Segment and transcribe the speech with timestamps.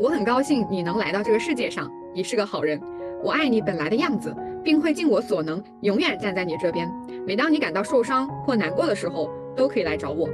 [0.00, 2.80] 我很高兴你能来到这个世界上，你是个好人，
[3.20, 4.32] 我爱你本来的样子，
[4.62, 6.88] 并会尽我所能，永远站在你这边。
[7.26, 10.28] 每当你感到受伤或难过的时候，都可以来找我。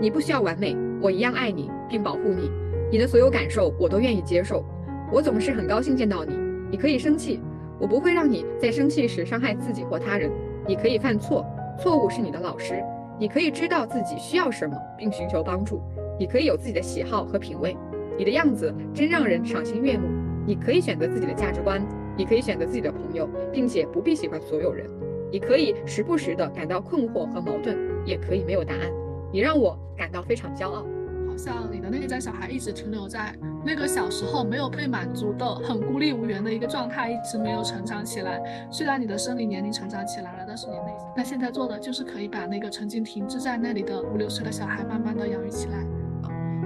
[0.00, 2.48] 你不需要完美，我一样爱你并保护你。
[2.92, 4.64] 你的所有感受我都愿意接受。
[5.12, 6.38] 我总是很高兴见到你。
[6.70, 7.40] 你可以生气，
[7.80, 10.30] 我不会让你在生气时伤害自己或他人。
[10.64, 11.44] 你可以犯错，
[11.76, 12.80] 错误是你的老师。
[13.18, 15.82] 你可以知道自己需要什么并寻求帮助。
[16.20, 17.76] 你可以有自己的喜好和品味。
[18.18, 20.08] 你的样子真让人赏心悦目。
[20.44, 21.80] 你可以选择自己的价值观。
[22.16, 24.90] 你可以选择自己的朋友，并且不必喜欢所有人。
[25.30, 28.90] 你可以时不时地感到困惑和矛盾，也可以没有答案。
[29.32, 30.84] 你让我感到非常骄傲。
[31.28, 33.32] 好像你的内在小孩一直停留在
[33.64, 38.42] 那个小时候没有被满足的、很孤立无援的一个状态，一直没有成长起来。
[38.68, 45.86] 虽然你的生理年龄成长起来了，但是你内那现在做的就是可以把那个曾经停滞在那里的五六岁的小孩，慢慢的养育起来。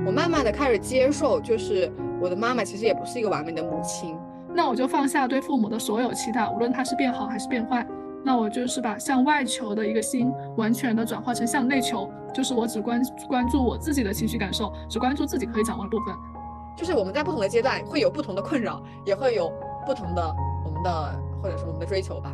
[0.04, 4.16] 我慢慢的开始接受，就是我的妈妈其实也不是一个完美的母亲。
[4.54, 7.86] 那我就放下对父母的所有期待，无论他是变好还是变坏。
[8.24, 16.14] 那我就是把向外求的一个心，完全的转化成向内求，就是我只关关注我自己的情绪感受，只关注自己可以掌握的部分。
[16.76, 19.52] 就是我们在不同的阶段会有不同的困扰，也会有
[19.86, 22.32] 不同的我们的或者是我们的追求吧。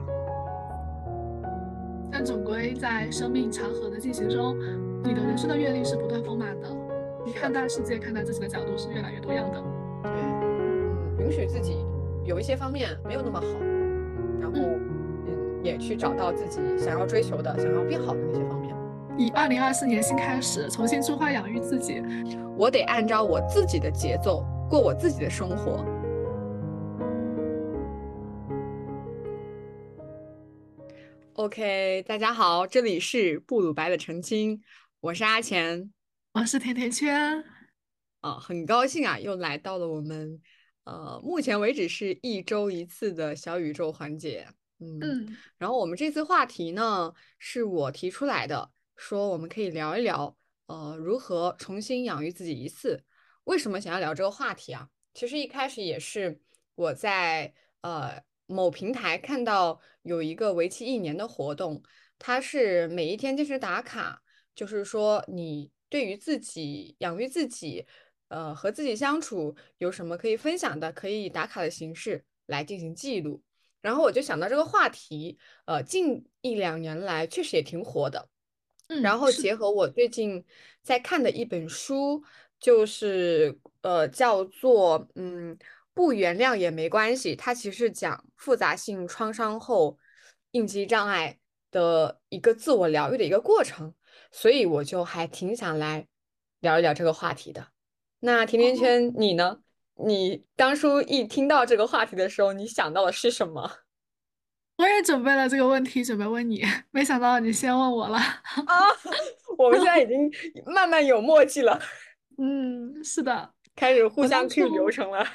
[2.11, 4.57] 但总归在生命长河的进行中，
[5.05, 6.69] 你的人生的阅历是不断丰满的。
[7.27, 9.63] 你看待世界、看待自己的角度是越来越多样的。
[10.03, 11.85] 对，嗯，允许自己
[12.25, 13.47] 有一些方面没有那么好，
[14.41, 14.59] 然后
[15.27, 18.75] 嗯，也去找到自己想要追求的、想要变好的那些方面。
[19.19, 22.03] 以二零二四年新开始，重新出发养育自己，
[22.57, 25.85] 我得按照我自己的节奏过我自己的生活。
[31.35, 34.63] OK，大家好，这里是布鲁白的澄清，
[35.01, 35.93] 我是阿钱。
[36.41, 37.45] 我是甜甜圈，
[38.21, 40.41] 啊，很高兴啊，又来到了我们
[40.85, 44.47] 呃，目前为止是一周一次的小宇宙环节，
[44.79, 53.03] 嗯，然后我们这次话题呢，是我提出来的，说我们可以聊一聊，呃，如何重新养育自己一次。
[53.43, 54.89] 为什么想要聊这个话题啊？
[55.15, 56.41] 其实一开始也是
[56.77, 61.83] 我在呃某平台看到有一个为期一年的活动，
[62.17, 64.23] 它是每一天坚持打卡，
[64.55, 65.73] 就是说你。
[65.89, 67.87] 对于自己养育自己，
[68.29, 73.43] 呃，和自己相处有什么可以分享的，可以以打卡的形式来进行记录。
[73.81, 78.29] 然后我就想到这个话题，呃，近一两年来确实也挺火的。
[78.89, 80.45] 嗯，然后结合我最近
[80.83, 82.23] 在看的一本书，
[82.59, 85.57] 就是呃，叫做嗯，
[85.95, 87.37] 不原谅也没关系。
[87.37, 89.97] 它其实讲复杂性创伤后
[90.51, 91.39] 应激障碍
[91.71, 93.95] 的一个自我疗愈的一个过程。
[94.31, 96.07] 所以我就还挺想来
[96.61, 97.69] 聊一聊这个话题的。
[98.21, 99.61] 那甜甜圈，你呢？
[100.01, 103.79] 你当初一听到这个话题的时候，你想到的是什么？
[104.79, 108.17] 我也准备了这个问题，准备问你，没想到你先问我了。
[108.19, 108.87] 啊，
[109.59, 110.31] 我们现在已经
[110.67, 111.81] 慢慢有默契了。
[112.39, 115.27] 嗯，是的，开始互相 Q 流程了。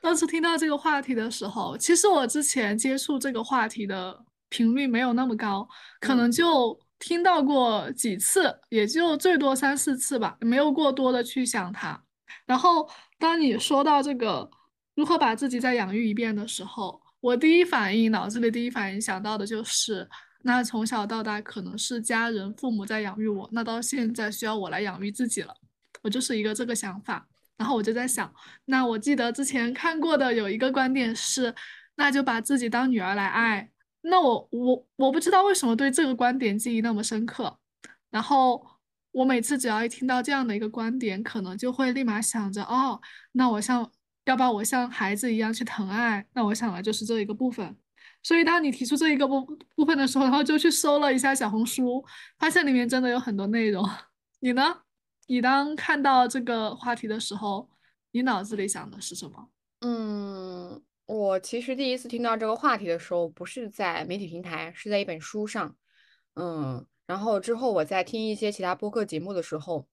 [0.00, 5.68] 当时听到这个话题的时候，其实我之前接触这个话题的频率没有那么高，
[6.00, 6.78] 可能就。
[6.98, 12.02] 听到过几次，也就最多三四次吧，没有过多的去想它。
[12.46, 14.50] 然后，当你说到这个
[14.94, 20.08] 如何把自己再养育一遍的时候，我第一反应，脑子里第一反应想到的就是，
[20.42, 25.54] 那从小到大可能是家人父母在养育我，那到现在需要我来养育自己了，
[26.02, 27.26] 我就是一个这个想法。
[27.56, 28.32] 然后我就在想，
[28.66, 31.54] 那我记得之前看过的有一个观点是，
[31.96, 33.70] 那就把自己当女儿来爱。
[34.08, 37.58] 那我我我不知道为什么对这个观点记忆那么深刻，
[38.10, 38.64] 然后
[39.10, 43.00] 我每次只要一听到这样的一个观点，可能就会立马想着，哦，
[43.32, 43.90] 那我像
[44.24, 47.76] 要把我像孩子一样去疼爱，那我想的就是这一个部分。
[48.22, 49.44] 所以当你提出这一个部
[49.74, 52.04] 部分的时候，然后就去搜了一下小红书，
[52.38, 53.88] 发现里面真的有很多内容。
[54.40, 54.62] 你呢？
[55.28, 57.68] 你当看到这个话题的时候，
[58.12, 59.48] 你脑子里想的是什么？
[59.80, 60.80] 嗯。
[61.06, 65.76] 我其实第一次听到这个话题的时候，不是在媒体平台，是在一本书上。
[66.34, 69.86] 嗯，然后之后我在听一些其他播客节目的时候，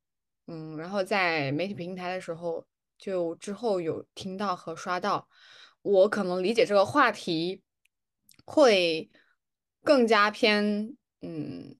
[0.47, 2.65] 嗯，然后在媒体平台的时候，
[2.97, 5.27] 就之后有听到和刷到，
[5.83, 7.61] 我可能理解这个话题
[8.45, 9.11] 会
[9.83, 11.77] 更加偏嗯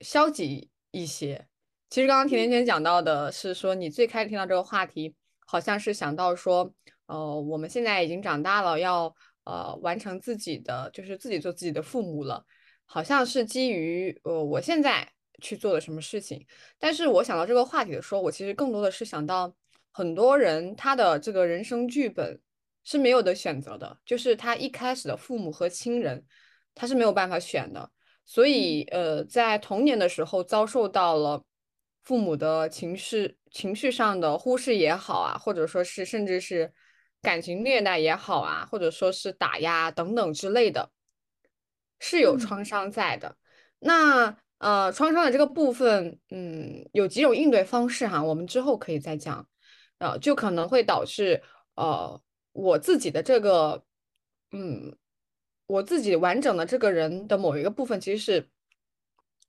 [0.00, 1.46] 消极一些。
[1.88, 5.14] 其实刚刚甜甜圈讲到的是说，你最开始听到这个话题，
[5.46, 6.74] 好像是想到说。
[7.06, 9.14] 呃，我们现在已经长大了，要
[9.44, 12.44] 呃完成自己的，就是自己做自己的父母了，
[12.84, 15.10] 好像是基于呃我现在
[15.42, 16.46] 去做的什么事情。
[16.78, 19.54] 但是我想到这个话题的时候，我其实更多的是想到
[19.92, 22.40] 很多人他的这个人生剧本
[22.84, 26.24] 是没有的选择的，就是他一开始的父母和亲人
[26.74, 27.90] 他是没有办法选的，
[28.24, 31.42] 所以呃，在童年的时候遭受到了
[32.02, 36.72] 父母的情绪情绪上的忽视也好啊，或者说是甚至是
[37.24, 40.92] 感情虐待也好啊，或者说是打压等等之类的，
[41.98, 43.36] 是有创伤在的。
[43.80, 49.48] 那呃，创伤的这个部分，嗯，有几种应对方式哈，我们之后可以再讲。
[49.98, 51.42] 呃，就可能会导致
[51.76, 52.20] 呃，
[52.52, 53.84] 我自己的这个，
[54.52, 54.96] 嗯，
[55.66, 58.48] 我自己完整的这个人的某一个部分其实是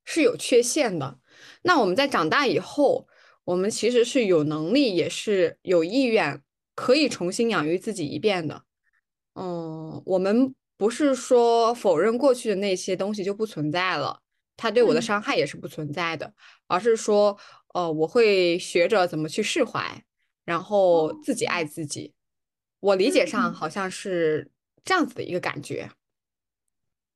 [0.06, 1.20] 是有缺陷的。
[1.64, 3.08] 那我们在长大以后，
[3.44, 6.42] 我们其实是有能力，也是有意愿，
[6.76, 8.64] 可以重新养育自己一遍的。
[9.34, 14.22] 嗯，我们不是说否认过去的那些东西就不存在了。
[14.58, 16.34] 它对我的伤害也是不存在的，
[16.68, 17.38] 而是说，
[17.74, 20.04] 呃，我会学着怎么去释怀，
[20.46, 22.14] 然后自己爱自己。
[22.80, 24.50] 我理解上好像是
[24.84, 25.90] 这样子的一个感觉。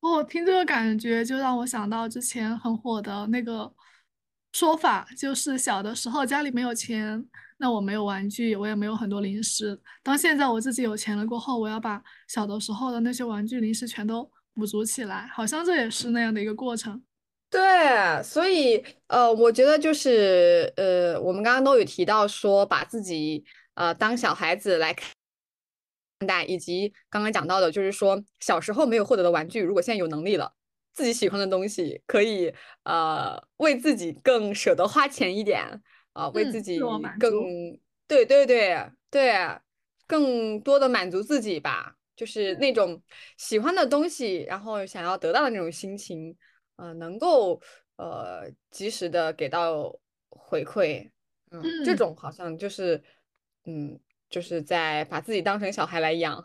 [0.01, 3.73] 哦，听这个感觉就让我想到之前很火的那个
[4.51, 7.25] 说法，就是小的时候家里没有钱，
[7.61, 9.77] 那我没有玩具，我也没有很多零食。
[10.01, 17.03] 当现在我自己有钱了过后，我要把小的时候的那些玩具、零食全都补足起来，好像这也是那样的一个过程。
[17.49, 25.09] 对，所以呃，我觉得就是呃，我们刚刚都有提到说，把自己呃当小孩子来看
[26.25, 30.53] 待，以及刚刚讲到的，就是说小时候没有获得的玩具，如果现在有能力了，
[30.93, 32.53] 自己喜欢的东西，可以
[32.83, 35.81] 呃为自己更舍得花钱一点
[36.13, 36.79] 啊，为自己
[37.19, 39.33] 更对对对对，
[40.07, 43.01] 更多的满足自己吧，就是那种
[43.37, 46.35] 喜欢的东西，然后想要得到的那种心情。
[46.81, 47.61] 呃，能够
[47.97, 49.93] 呃及时的给到
[50.29, 51.11] 回馈，
[51.51, 53.03] 嗯，这种好像就是，
[53.65, 56.41] 嗯，就是在把自己当成小孩来养，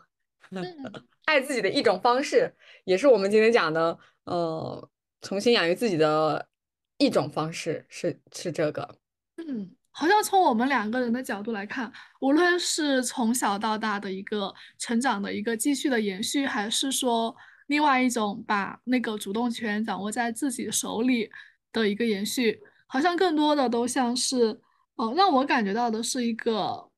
[1.23, 2.53] 爱自己的一种方式，
[2.83, 4.89] 也是我们今天讲的，呃，
[5.21, 6.49] 重新养育自己的
[6.97, 8.97] 一种方式，是是这个。
[9.47, 17.35] 嗯，好像从我们两个人的角度来看，无论是从小到大的一个成长的一个继续的延续，还是说。
[17.67, 21.27] 另外一种把那个主动权掌握在自己手里
[21.73, 24.61] 的一个延续，好像更多的都像是，
[24.97, 26.91] 哦，让我感觉到的是一个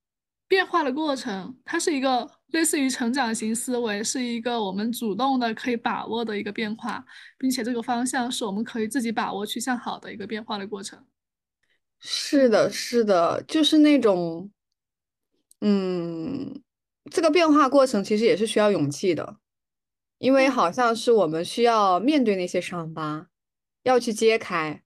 [0.46, 7.02] 变化的过程，它是一个类似于成长型思维，是一个我们主动的可以把握的一个变化，
[7.38, 11.02] 并且这个方向是我们可以自己把握去向好的一个变化的过程。
[12.00, 14.52] 是的，是的，就是那种，
[15.62, 16.62] 嗯，
[17.12, 19.38] 这个变化过程其实也是需要勇气的。
[20.20, 23.28] 因为好像是我们需要面对那些伤疤，
[23.84, 24.82] 要去揭开，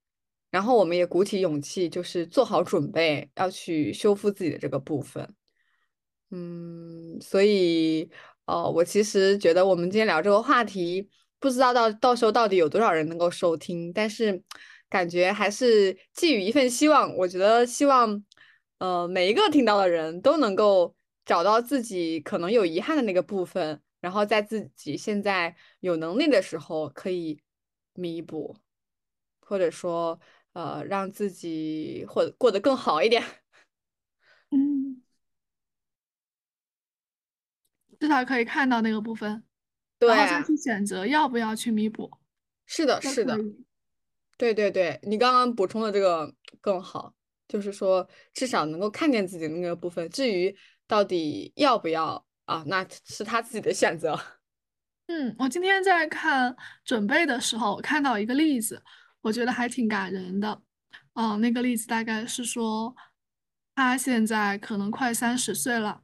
[0.50, 5.34] 然后我们也鼓起勇气，就是做好准备要去修复自己的这个部分。
[6.30, 8.10] 嗯，所以，
[8.44, 11.08] 呃，我其实觉得我们今天聊这个话题，
[11.40, 14.42] 不知道到到时候到底有多少人能够收听，但是
[14.92, 17.16] 感觉还是寄予一份希望。
[17.16, 18.22] 我觉得希望，
[18.76, 20.94] 呃，每一个听到的人都能够
[21.24, 23.80] 找到自己可能有遗憾的那个部分。
[24.00, 27.40] 然后在自己现在有能力的时候，可以
[27.94, 28.54] 弥补，
[29.40, 30.20] 或者说，
[30.52, 33.22] 呃，让自己或过得更好一点。
[34.52, 35.00] 嗯，
[37.98, 39.42] 至少可以看到那个部分，
[40.00, 42.10] 然后再去选择要不要去弥补。
[42.66, 43.38] 是的，是的，
[44.36, 47.14] 对对对，你刚刚补充的这个更好，
[47.48, 50.08] 就是说至少能够看见自己那个部分。
[50.10, 52.24] 至于到底要不要？
[52.44, 54.18] 啊，那是他自己的选择。
[55.06, 58.82] 嗯，我今天在看准备的时候，我看到一个例子，
[59.20, 60.60] 我觉得还挺感人的。
[61.14, 62.94] 嗯，那个例子大概是说，
[63.76, 66.02] 他现在可能快三十岁了，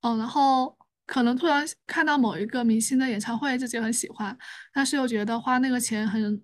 [0.00, 0.76] 嗯，然后
[1.06, 4.36] 可能突然看到某一个明星的演唱会，自己很喜欢，
[4.72, 6.42] 但是又觉得花那个钱很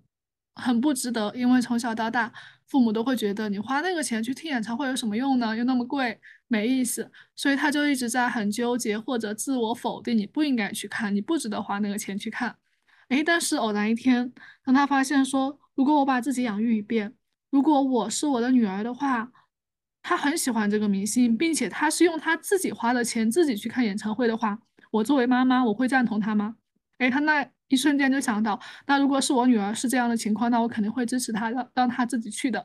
[0.55, 2.31] 很不值得，因为从小到大。
[2.67, 5.53] 父母都会觉得你花那个钱去听演唱会有什么用呢？
[5.57, 6.17] 又那么贵，
[6.47, 7.11] 没意思。
[7.35, 12.55] 所以他就一直在很纠结，或者自我否定，你不应该去看，你不值得花那个钱去看。
[13.09, 14.31] 诶，但是偶然一天，
[14.63, 17.13] 当他发现说，如果我把自己养育一遍，
[17.49, 19.33] 如果我是我的女儿的话，
[20.01, 24.57] 他很喜欢这个明星，并且他是用他自己花的钱自己去看演唱会的话，
[24.91, 26.55] 我作为妈妈，我会赞同他吗？
[26.99, 27.51] 诶，他那。
[27.71, 32.63] 一瞬间就想到，那如果是我女儿是这样的情况，那我肯定会支持她，让让她自己去的。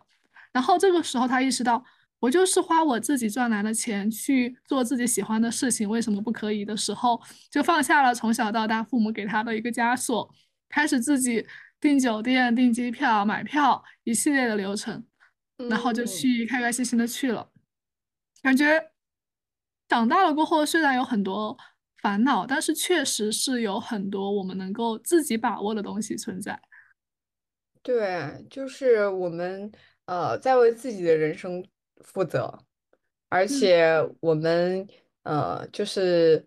[0.53, 1.83] 然后这个时候，她意识到，
[2.19, 7.21] 我就是花我自己赚来的钱去做自己喜欢的事情，为什么不可以的时候，
[7.51, 10.29] 就放下了从小到大父母给她的一个枷锁，
[10.69, 11.47] 开始自己
[11.81, 15.05] 订酒店、订机票、买票一系列的流程，
[15.71, 17.49] 然后就去开开心心的去了，
[18.43, 18.91] 感觉
[19.89, 21.57] 长大了过后，虽然有很多
[22.03, 26.61] 烦恼，但是确实是有很多我们能够自己把握的东西存在。
[27.83, 29.71] 对，就是我们
[30.07, 31.65] 呃在为自己的人生
[32.05, 32.59] 负责，
[33.29, 34.87] 而且我们
[35.23, 36.47] 呃就是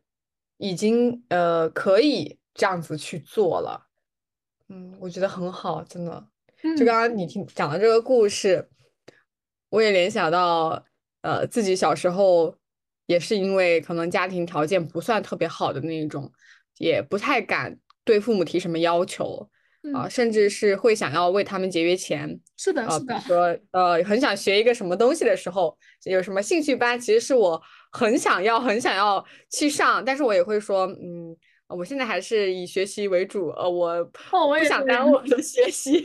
[0.58, 3.88] 已经呃可以这样子去做了。
[4.68, 6.28] 嗯，我觉得很好，真的。
[6.78, 8.70] 就刚刚你听讲的这个故事，
[9.70, 10.86] 我也联想到
[11.22, 12.54] 呃自己小时候
[13.10, 16.32] 也是因为可能家庭条件不算特别好的那一种，
[16.78, 17.76] 也不太敢
[18.06, 19.50] 对父母提什么要求。
[19.94, 23.18] 啊，甚至是会想要为他们节约钱，是的，是的。
[23.22, 27.60] 说呃，很想学一个什么东西的时候，有什么兴趣班，其实是我
[27.94, 31.34] 很想要、很想要去上，但是我也会说，嗯，
[31.70, 36.04] 我现在还是以学习为主，呃，我不想耽误我的 学习，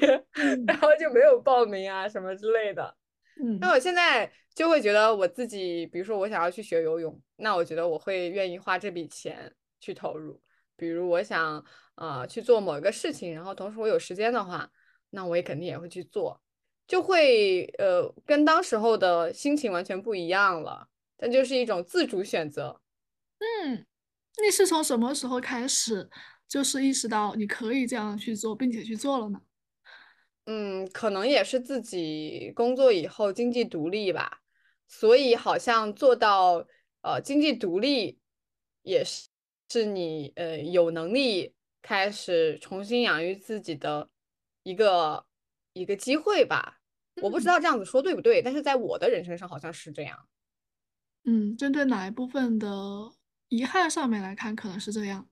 [0.68, 2.94] 然后就没有报名啊什么之类的。
[3.42, 10.40] 嗯，那我现在就会觉得我自己，比如说我想要去学游泳，那我觉得我会愿意花这笔钱去投入，
[10.76, 11.64] 比如我想。
[11.96, 14.68] 啊，去做某一个事情，然后同时我有时间的话，
[15.10, 16.42] 那我也肯定也会去做，
[16.88, 22.80] 就会呃跟当时候的心情完全不一样了，但就是一种自主选择。
[23.38, 23.86] 嗯，
[24.42, 26.10] 你是从什么时候开始
[26.48, 29.40] 就是意识到你可以这样去做，并且去做了呢？
[30.46, 34.40] 嗯，可能也是自己工作以后经济独立吧，
[34.98, 36.66] 所以好像做到
[37.02, 38.18] 呃经济独立
[38.82, 39.28] 也是
[39.68, 41.52] 是你呃有能力。
[41.86, 44.08] 开始重新养育自己的
[44.62, 45.26] 一个
[45.74, 46.80] 一个机会吧，
[47.20, 50.18] 我不知道这样子说对不对，但是在我的人生上好像是这样。
[51.24, 52.66] 嗯，针对哪一部分的
[53.50, 55.28] 遗憾上面来看，可能是这样。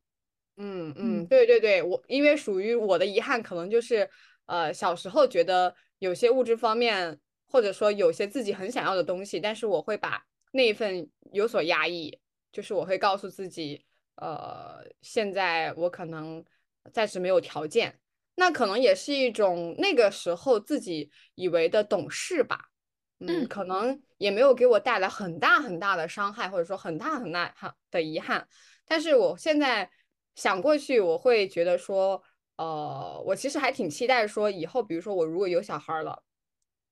[0.59, 4.11] 嗯嗯，对对对，我因为属于我的遗憾，可能就是
[4.45, 7.19] 呃小时候觉得有些物质方面，
[7.53, 12.19] 或者说有些自己很想要的东西，但是我会把那一份有所压抑，
[12.51, 13.85] 就是我会告诉自己。
[14.17, 16.45] 呃，现在我可能
[16.93, 17.99] 暂时没有条件，
[18.35, 22.69] 那可能也是一种那个时候自己以为的懂事吧。
[23.21, 27.55] 嗯，可能也没有给我带来很大很大的伤害，或者说很大很大
[27.91, 28.47] 的遗憾。
[28.87, 29.91] 但是我现在
[30.35, 32.23] 想过去，我会觉得说，
[32.57, 36.23] 呃，我其实还挺期待说，以后比如说我如果有小孩了，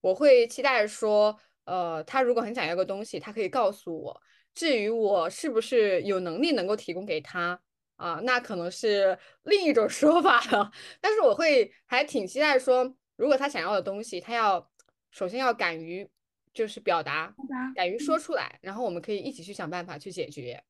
[0.00, 4.22] 我会期待说，呃，他如果很想要个东西，他可以告诉我。
[4.54, 7.60] 至于我是不是有能力能够提供给他
[7.96, 10.70] 啊，那可能是 另一种说法了。
[11.00, 14.70] 但是我会还挺期待说，如果他想要的东西，他要
[15.10, 16.08] 首先要敢于
[16.52, 17.32] 就是表达，
[17.74, 20.62] 敢于说出来，然后我们可以一起去想办法去解决，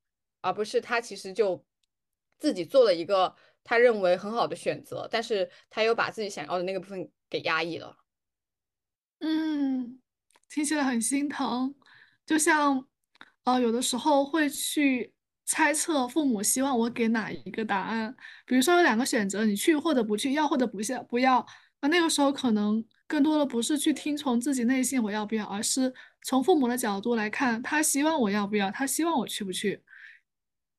[0.43, 1.65] 而不是他其实就
[2.39, 3.35] 自己做了一个
[3.65, 7.97] 他认为很好的选择，但是他又把自己想要的那个部分给压抑了。
[9.21, 10.01] 嗯，
[10.49, 11.75] 听起来很心疼，
[12.27, 12.87] 就像。
[13.45, 15.15] 呃，有的时候会去
[15.47, 21.45] 猜测父母希望我给哪一个答案，比如说有两个选择，你去或者不去，要或者不要不要。
[21.81, 29.83] 那那个时候可能更多的不是去听从自己内心我要不要，而是从父母的角度来看，他希望我要不要，他希望我去不去。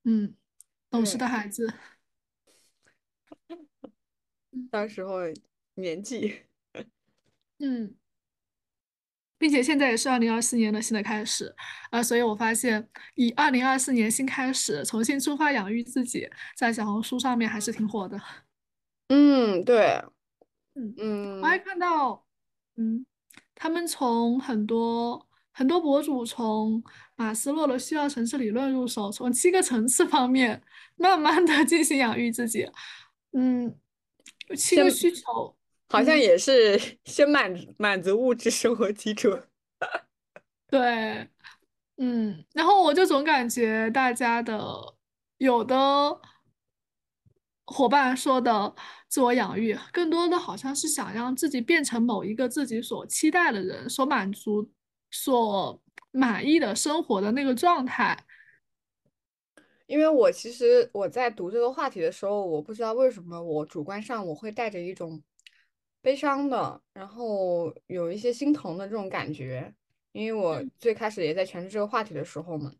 [0.04, 0.36] 嗯，
[0.92, 1.74] 懂事的孩子。
[4.70, 5.22] 当时候
[5.74, 6.44] 年纪。
[7.58, 7.96] 嗯。
[9.42, 11.52] 并且现在也是二零二四年的新的开始
[11.90, 18.22] 啊，所以我发现以二零二四年新开始，重新出发养育自己，在小红书上面还是挺火的。
[19.08, 20.00] 嗯，对，
[20.76, 22.24] 嗯嗯，我还看到，
[22.78, 23.04] 嗯，
[23.56, 26.84] 他们从很多很多博主从
[27.16, 30.62] 马斯洛的需要层次理论入手，从七个层次方面
[30.98, 32.70] 慢慢的进行养育自己。
[33.34, 33.76] 嗯，
[34.56, 35.58] 七个需求。
[35.92, 39.30] 好像也是 先满满足物质生活基础，
[40.68, 41.28] 对，
[41.98, 44.58] 嗯，然后我就总感觉大家的
[45.38, 46.22] 有的
[47.66, 48.74] 伙伴说的
[49.10, 54.72] 自我养育，更多的好像是想让自己变成某一个自己所期待的人，所满足、
[55.10, 55.82] 所
[56.12, 58.26] 满意的生活的那个状态。
[59.88, 65.22] 因为我其实我在读这个话题的时候，我不知道为什么我主观上我会带着一种。
[66.02, 69.74] 悲伤的，然后有一些心疼的这种感觉，
[70.12, 72.74] 因为我最开始也在诠释这个话题的时候嘛，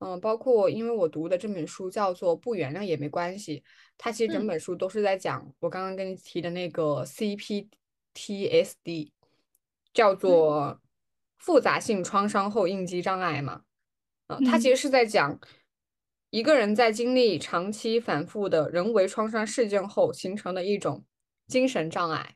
[0.00, 3.60] 嗯，包括因为我读的这本书叫做《不原谅也没关系》，
[3.96, 9.12] 它其实整本书都是在讲我刚刚跟你提的那个 CPTSD，
[9.92, 10.80] 叫做
[11.38, 13.62] 复杂性创伤后应激障碍嘛，
[14.26, 15.38] 嗯，它其实是在讲
[16.30, 21.04] 一个人在经历长期反复的人为创伤事件后形成的一种
[21.46, 22.34] 精神障碍。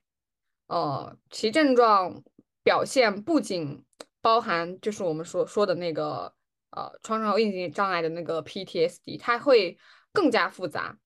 [0.68, 2.22] 呃，其症状
[2.62, 3.84] 表现不仅
[4.20, 6.32] 包含就是我们所说的那个
[6.70, 9.76] 呃创伤后应激障碍的那个 PTSD，它会
[10.12, 10.98] 更加复杂，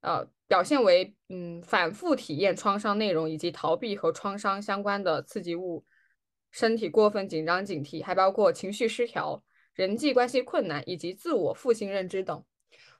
[0.00, 5.84] 呃，表现为嗯反复体验创伤内容以及逃避和创伤相关的刺激物，
[6.50, 9.42] 身体过分紧张警惕，还包括情绪失调、
[9.74, 12.44] 人际关系困难以及自我负性认知等。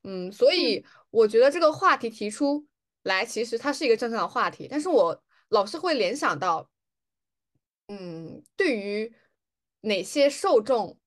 [0.05, 2.67] 嗯，所以我觉得这个话题提出
[3.05, 6.69] 来，其实它是一个正常的话题，但是我老是会联想到，
[7.87, 9.15] 嗯，对于
[9.83, 10.99] 哪些受众，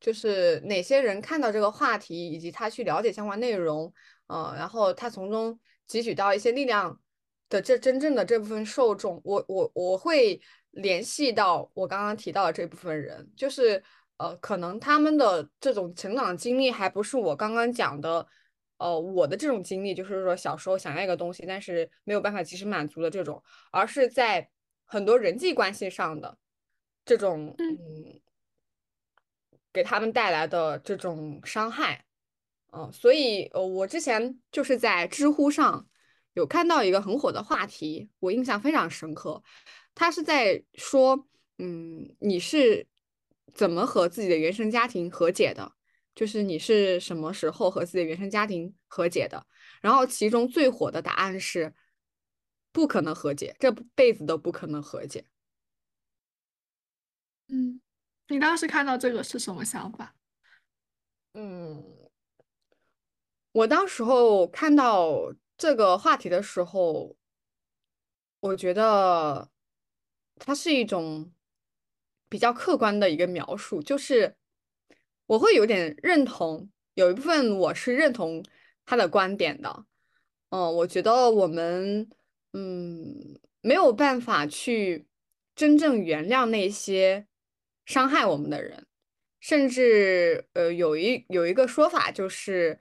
[0.00, 3.94] 就是哪些人看到这个话题，以及他去了解相关内容，
[4.26, 7.00] 呃，然后他从中汲取到一些力量
[7.48, 10.40] 的这真正的这部分受众，我我我会
[10.70, 13.82] 联系到我刚刚提到的这部分人，就是。
[14.18, 18.24] 呃，可能他们的这种成长经历还不是我刚刚讲的，
[18.82, 24.50] 呃，我的这种经历，就是说小时候想要一个东西，但是没有办法及时满足的这种，而是在
[24.84, 26.36] 很多人际关系上的
[27.04, 28.20] 这种，嗯，
[29.72, 32.04] 给他们带来的这种伤害，
[32.72, 35.86] 嗯，所以，呃，我之前就是在知乎上
[36.34, 39.42] 有看到一个很火的话题，我印象非常深刻，
[39.94, 42.86] 他是在说，嗯，你是。
[43.54, 45.72] 怎么和自己的原生家庭和解的？
[46.14, 49.46] 就是你是什么时候和自己的原生家庭和解的？
[49.80, 51.74] 然后其中最火的答案是
[52.70, 55.24] 不可能和解，这辈子都不可能和解。
[57.48, 57.80] 嗯，
[58.28, 60.14] 你当时看到这个是什么想法？
[61.34, 61.82] 嗯，
[63.52, 67.16] 我当时候看到这个话题的时候，
[68.40, 69.50] 我觉得
[70.36, 71.32] 它是一种。
[72.28, 74.34] 比较客观的一个描述，就是
[75.26, 78.44] 我会有点认同，有一部分我是认同
[78.84, 79.84] 他的观点的。
[80.50, 82.08] 嗯，我觉得我们
[82.52, 85.06] 嗯没有办法去
[85.54, 87.26] 真正原谅那些
[87.86, 88.86] 伤害我们的人，
[89.40, 92.78] 甚至呃有一有一个说法就是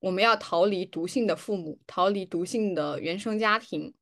[0.00, 3.94] 我们要逃离毒性的父母，逃离毒性的原生家庭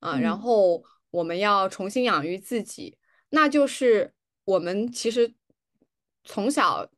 [0.00, 2.98] 啊，然后我们要重新养育自己，
[3.30, 4.12] 那就是。
[4.44, 5.36] 我们其实
[6.24, 6.90] 从小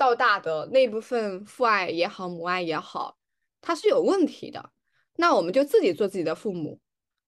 [0.00, 3.18] 到大的那部分父爱也好，母爱也好，
[3.60, 4.72] 它是有问题的。
[5.16, 6.80] 那我们就自己做自己的父母，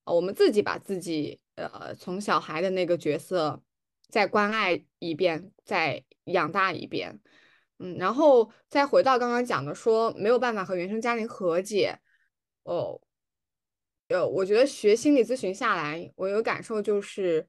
[0.05, 3.61] 啊我们自己把自己呃从小孩的那个角色
[4.09, 7.19] 再关爱一遍，再养大一遍，
[7.77, 11.99] 嗯，然后再回到刚刚讲的说没有办法和原生家庭和解，
[12.63, 12.99] 哦，
[14.07, 17.47] 呃，我觉得学心理咨询下来，我有感受就是。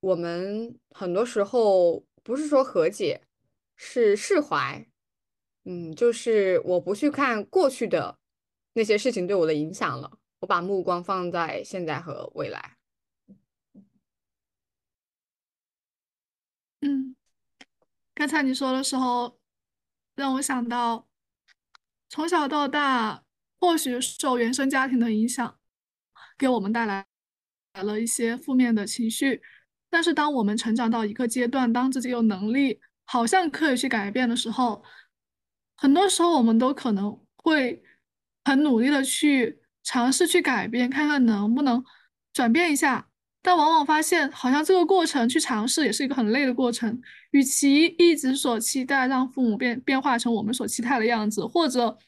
[0.00, 3.22] 我们很多时候不是说和解，
[3.76, 4.86] 是释怀。
[5.64, 8.18] 嗯，就是我不去看过去的
[8.74, 12.76] 那些事情对我的影响了，我把目光放在现在和未来。
[16.82, 17.16] 嗯，
[18.14, 19.38] 刚才你说的时候，
[20.14, 21.08] 让我想到
[22.10, 23.24] 从小到大，
[23.58, 25.58] 或许受原生家庭的影响，
[26.36, 27.06] 给我们带来
[27.72, 29.40] 了一些负面的情绪。
[29.88, 34.82] 但是，当我们成长到一个阶段，当自己有能力，好像可以去改变的时候，
[35.76, 37.82] 很多时候我们都可能会
[38.44, 41.84] 很努力的去尝试去改变，看看能不能
[42.32, 43.08] 转变一下。
[43.42, 46.98] 但往往发现，好像这个过程去尝试也是一个很累的过程。
[47.32, 51.98] 与其一直所期待让父母变变化成我们所期待的样子，或者，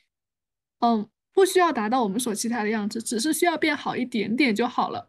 [0.81, 5.07] 嗯，不需要达到我们所期待的样子，只是需要变好一点点就好了。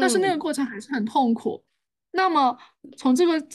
[0.00, 1.62] 但是那个过程还是很痛苦。
[2.12, 2.56] 那么
[2.96, 3.46] 从这个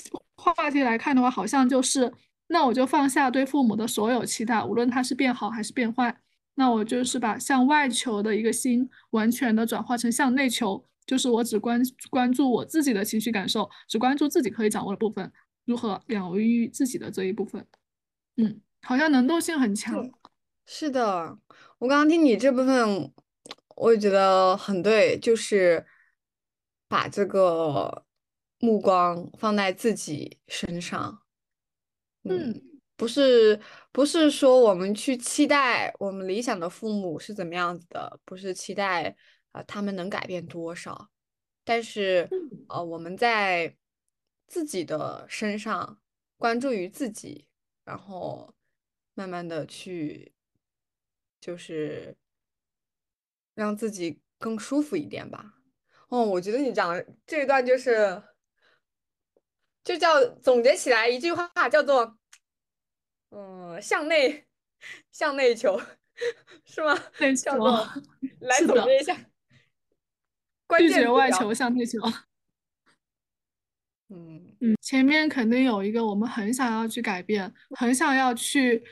[0.43, 2.11] 换话题来看的话，好像就是，
[2.47, 6.19] 那我就放下对父母的所有期待，无论他是变好还是变坏，
[6.55, 15.31] 那我就是把向外求的一个心，完全的转化成向内求，就是我只关关注我自己的情绪感受，只关注自己可以掌握的部分，
[15.65, 17.63] 如何养育自己的这一部分，
[18.37, 20.09] 嗯，好像能动性很强。
[20.65, 21.37] 是的，
[21.77, 23.13] 我刚刚听你这部分，
[23.75, 25.85] 我也觉得很对，就是
[26.87, 28.03] 把这个。
[28.61, 31.23] 目光放在自己身上，
[32.23, 32.61] 嗯，
[32.95, 33.59] 不是
[33.91, 39.15] 不是说我们去期待我们理想的父母是怎么样子的，不是期待
[39.51, 41.09] 啊他们能改变多少，
[41.63, 42.29] 但是
[42.69, 43.75] 呃我们在
[44.45, 45.99] 自己的身上
[46.37, 47.47] 关注于自己，
[47.83, 48.53] 然后
[49.15, 50.35] 慢慢的去
[51.39, 52.15] 就是
[53.55, 55.55] 让自己更舒服一点吧。
[56.09, 58.21] 哦，我觉得你讲的这一段就是。
[59.83, 62.17] 就叫总结起来一句话，叫做
[63.31, 64.45] “嗯，向内，
[65.11, 65.81] 向内求”，
[66.65, 66.95] 是吗？
[67.43, 67.89] 叫做
[68.41, 69.17] 来总结一下，
[70.77, 71.99] 拒绝外求，向内求。
[74.09, 78.83] 嗯，嗯，前面肯定有一个我们很想要去改变，很想要去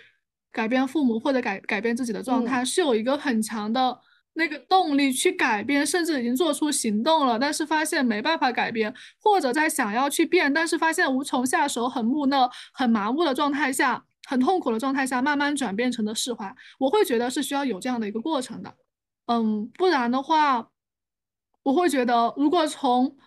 [0.51, 4.01] 改变父母或者改改变自己的状态，是有一个很强的
[4.33, 16.55] 那个动力去改变，甚至已经做出行动了，但是发现没办法改变，或者在想要去变，但是发现无从下手，很木讷、很麻木的状态下，很痛苦的状态下，慢慢转变成的释怀。
[16.79, 18.73] 我会觉得是需要有这样的一个过程的，
[19.27, 20.69] 嗯，不然的话，
[21.63, 23.17] 我会觉得如果从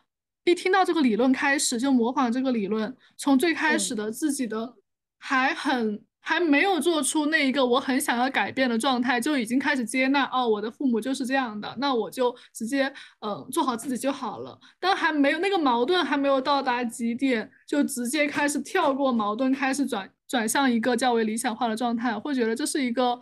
[0.45, 4.75] 一听到这个理论开始就模仿这个理论，从最开始的自己的
[5.19, 14.57] 还很还没有做出那一个我很想要改变的状态，就已经开始接纳哦，我的父母就是这样的，那我就直接嗯做好自己就好了。
[14.79, 23.19] 当还没有那个矛盾还没有到达极点，就直接开始跳过矛盾，开始转转向一个较为理想化的状态，会觉得这是一个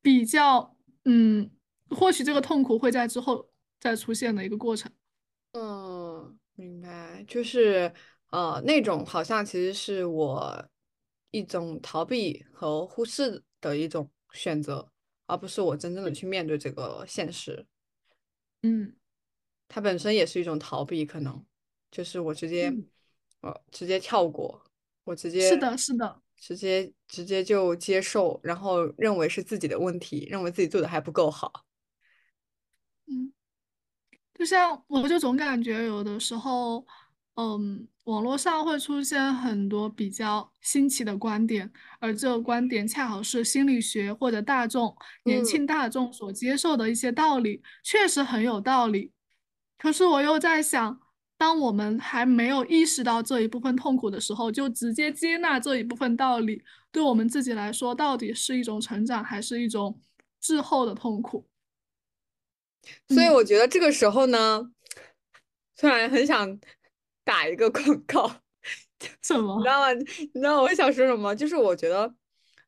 [0.00, 1.50] 比较嗯，
[1.90, 3.50] 或许这个痛苦会在之后
[3.80, 4.90] 再出现的一个过程。
[5.52, 7.92] 嗯，明白，就是
[8.30, 10.64] 呃，那种好像其实是我
[11.34, 14.88] 一种逃避和忽视的一种选择，
[15.26, 17.66] 而不是我真正的去面对这个现实。
[18.62, 18.94] 嗯，
[19.66, 21.44] 它本身也是一种逃避，可能
[21.90, 22.72] 就是我直接
[23.40, 24.62] 呃直接跳过，
[25.02, 31.64] 我直接是的，是的，直接直接就接受，然后认为是自己的问题，认为自己做的还不够好。
[33.06, 33.32] 嗯。
[34.34, 36.86] 就像我就总感觉有的时候，
[37.34, 49.10] 嗯，网络上会出现很多比较新奇的观点，而这个观点恰好是心理学或者大众年轻大众所接受的一些道理，确实很有道理。
[49.78, 51.00] 可是我又在想，
[51.38, 56.62] 当我们还没有意识到这一部分痛苦的时候，就直接接纳这一部分道理，
[56.92, 59.98] 对我们自己来说，到底是一种成长，还是一种
[60.40, 61.46] 滞后的痛苦？
[63.08, 64.70] 所以我觉得这个时候呢，
[65.74, 66.58] 虽然很想
[67.24, 68.30] 打一个广告，
[69.22, 69.56] 什么？
[69.58, 69.92] 你知道吗？
[69.92, 71.34] 你知道我想说什么？
[71.34, 72.14] 就是我觉得，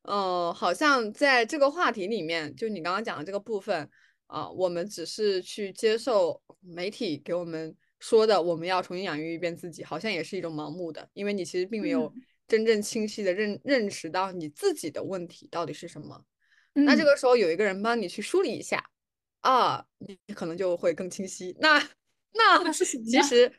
[0.03, 3.88] 呃，好像在这个话题里面，就你刚刚讲的这个部分
[4.27, 12.12] 啊，我们只是去接受媒体给我们说的，我们要重新养育一遍自己，好像也是一种盲目的，因为你其实并没有
[12.49, 16.25] 真正清晰的认认识到你自己的问题到底是什么。
[16.73, 18.85] 那这个时候有一个人帮你去梳理一下。
[19.40, 21.57] 啊，你可能就会更清晰。
[21.61, 21.81] 那
[22.33, 23.53] 那其实，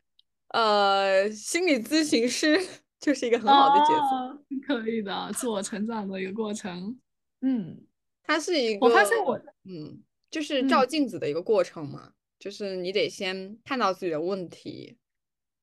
[0.50, 2.60] 呃，心理咨询师
[3.00, 7.00] 就是一个很好的角色，可以的，自我成长的一个过程。
[7.42, 7.86] 嗯，
[8.24, 14.98] 它是一个，我发现我，嗯，就是照镜子的一个过程嘛，就是你得先看到自己的问题，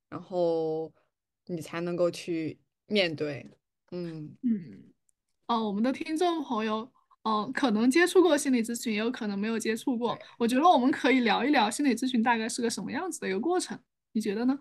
[0.09, 0.93] 然后
[1.47, 3.51] 你才能够去面对。
[3.91, 4.93] 嗯嗯，
[5.47, 6.91] 哦，我们的听众朋友。
[7.27, 10.15] 嗯，可能接触过心理咨询，也有可能没有接触过。
[10.39, 13.79] 我觉得我们可以聊一聊心理咨询大概是个什么样子的一个过程，
[14.13, 14.61] 你觉得呢？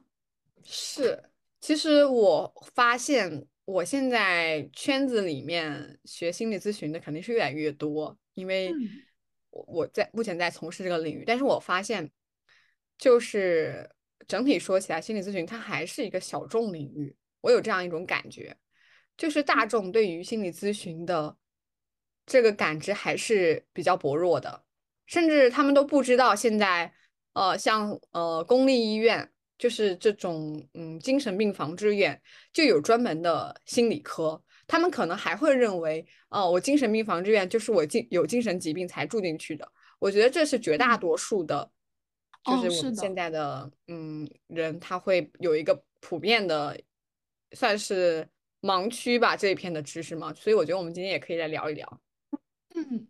[0.64, 1.24] 是，
[1.60, 8.74] 其实我发现我现在圈子里面学心理咨询的肯定是越来越多，因为
[9.50, 12.12] 我我在目前在从事这个领域，但是我发现
[12.98, 13.90] 就是
[14.28, 18.58] 整体说起来，心理咨询它还是一个小众领域，我有这样一种感觉，
[19.18, 21.38] 就是大众对于心理咨询的。
[22.26, 24.64] 这个感知还是比较薄弱的，
[25.08, 26.94] 甚至他们都不知道现在，
[27.34, 29.30] 呃，像呃公立医院，
[29.64, 32.22] 就是这种嗯精神病防治院，
[32.52, 34.44] 就有专门的心理科。
[34.68, 39.66] 他们可能还会认为，哦，我精神病防治院就是我精有精神疾病才住进去的。
[40.00, 41.72] 我觉得这是绝大多数的，
[42.44, 46.78] 就是我们现在的嗯人，他会有一个普遍的，
[47.54, 48.28] 算是
[48.62, 50.34] 盲区吧这一片的知识嘛。
[50.34, 52.02] 所以我觉得我们今天也可以来聊一聊。
[52.76, 53.08] 嗯，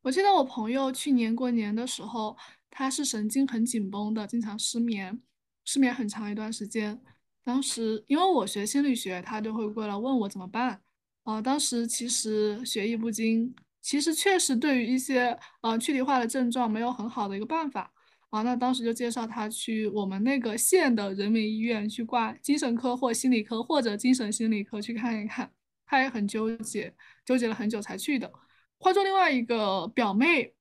[0.00, 2.34] 我记得我朋友去年过年的时候，
[2.70, 5.20] 他是神经很紧绷的，经常失眠，
[5.66, 6.98] 失眠很长一段时间。
[7.44, 10.80] 当时因为我学心理学，他就会过来问我怎么办。
[11.24, 17.92] 啊，当时其实学艺不精，其实确实对于一些呃躯体化的症状没有很好的一个办法。
[18.30, 25.52] 啊，那当时就介绍他去我们那个县的人民医院去挂精神科或心理科或者精神心理科去看一看。
[25.84, 26.92] 他也很纠结，
[27.24, 28.32] 纠结了很久才去的。
[28.78, 30.52] 换做另外一个表妹，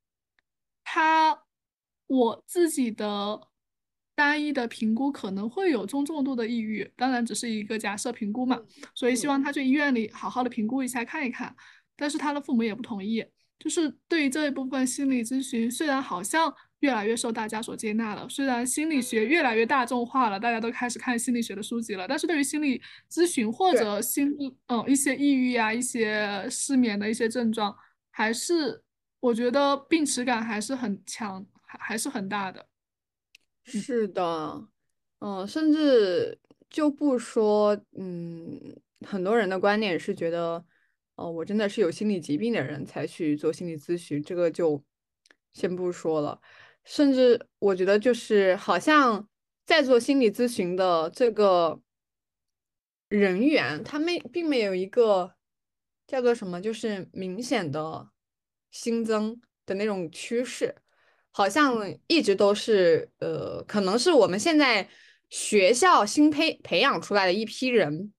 [0.84, 1.44] 她
[2.06, 3.42] 我自己的
[4.16, 8.60] 单一的评估可能会有中重度的抑郁，当然只是一个假设评估嘛，
[8.94, 11.54] 所以希望他去医院里好好的评估一下看一看。
[11.98, 13.24] 但是他的父母也不同意，
[13.60, 24.30] 就是对于这一部分心理咨询，虽然好像越来越受大家所接纳了，虽然心理学越来越大众化了，大家都开始看心理学的书籍了，但是对于心理咨询或者心
[24.68, 27.76] 嗯一些抑郁啊、一些失眠的一些症状。
[28.12, 28.82] 还是
[29.20, 32.66] 我觉得病耻感还是很强，还还是很大的。
[33.66, 34.68] 是的，
[35.20, 40.64] 嗯，甚至就不说，嗯，很多人的观点是觉得，
[41.16, 44.84] 哦，我真的是有心理疾病的人才去做心理咨询，这个就
[45.54, 46.40] 先不说了。
[46.84, 49.28] 甚至我觉得，就是好像
[49.66, 51.82] 在做心理咨询的这个
[53.10, 55.34] 人员，他们并没有一个
[56.06, 58.12] 叫做什么，就是明显的
[58.70, 60.76] 新增的那种趋势，
[61.36, 61.76] 好像
[62.08, 64.88] 一直都是，呃，可能是我们现在。
[65.28, 68.14] 学校新培培养出来的一批人，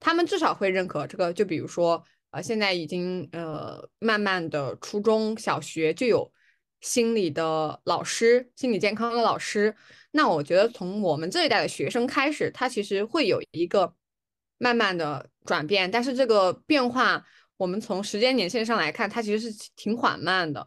[0.00, 1.32] 他们至少会认可这个。
[1.32, 6.30] 就比如说，呃，现在已经呃，慢慢的初中小学就有
[6.80, 9.74] 心理的老师，心理健康的老师。
[10.10, 13.94] 那我觉得从我们这一代的学生开始，他其实会有一个
[14.58, 15.88] 慢慢的转变。
[15.88, 17.24] 但是这个变化，
[17.56, 20.66] 我们从时间年限上来看，它其实是挺缓慢的。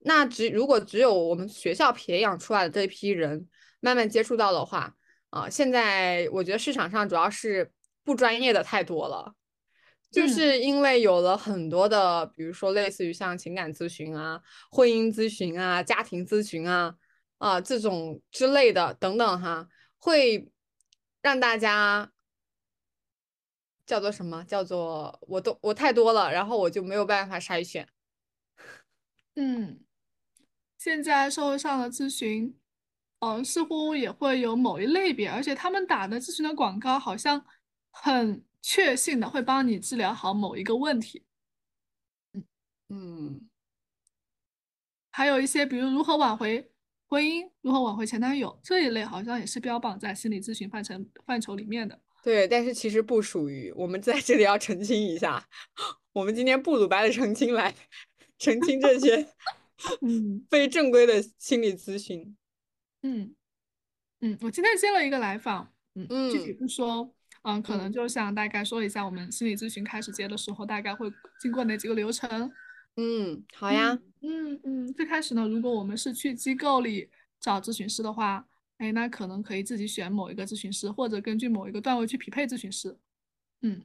[0.00, 3.48] 那只如果只有我们学校培养出来的这批人
[3.80, 4.94] 慢慢接触到的话，
[5.30, 7.70] 啊，现在我觉得市场上主要是
[8.04, 9.34] 不专业的太多了，
[10.10, 16.94] 就是因为有了很多的，比如说类似于像情感咨询啊、婚姻咨询啊、家庭咨询啊
[17.38, 20.48] 啊这种之类的等等哈，会
[21.20, 22.10] 让大家
[23.84, 24.44] 叫做什么？
[24.44, 27.88] 叫做我都我太多了，然后我就没有办法筛选。
[29.34, 29.80] 嗯，
[30.86, 32.56] 现在社会上的咨询。
[33.18, 37.44] 嗯，似乎也会有某一类别，而且他们打的咨询的广告好像
[37.90, 41.24] 很确信的会帮你治疗好某一个问题。
[42.34, 42.44] 嗯
[42.90, 43.48] 嗯，
[45.10, 46.70] 还有一些，比如如何挽回
[47.08, 50.94] 婚姻，如何挽回前男友这一类，好像也是标榜在心理咨询范畴
[51.24, 51.98] 范畴里面的。
[52.22, 53.72] 对，但是其实不属于。
[53.74, 55.48] 我们在这里要澄清一下，
[56.12, 57.74] 我们今天不鲁白的澄清来
[58.38, 59.26] 澄清这些
[60.02, 62.36] 嗯非正规的心理咨询。
[63.02, 63.34] 嗯
[64.20, 72.50] 嗯，我今天接了一个来访，嗯，具体不说，嗯，可能就想大概说一下我们心理咨询开始接的时候，大概会经过哪几个流程。
[72.96, 73.98] 嗯，好呀。
[74.22, 82.98] 嗯嗯，最开始呢，如果我们是去机构里找咨询师的话，哎，那可能可以自己选某一个咨询师，或者根据某一个段位去匹配咨询师。
[83.60, 83.82] 嗯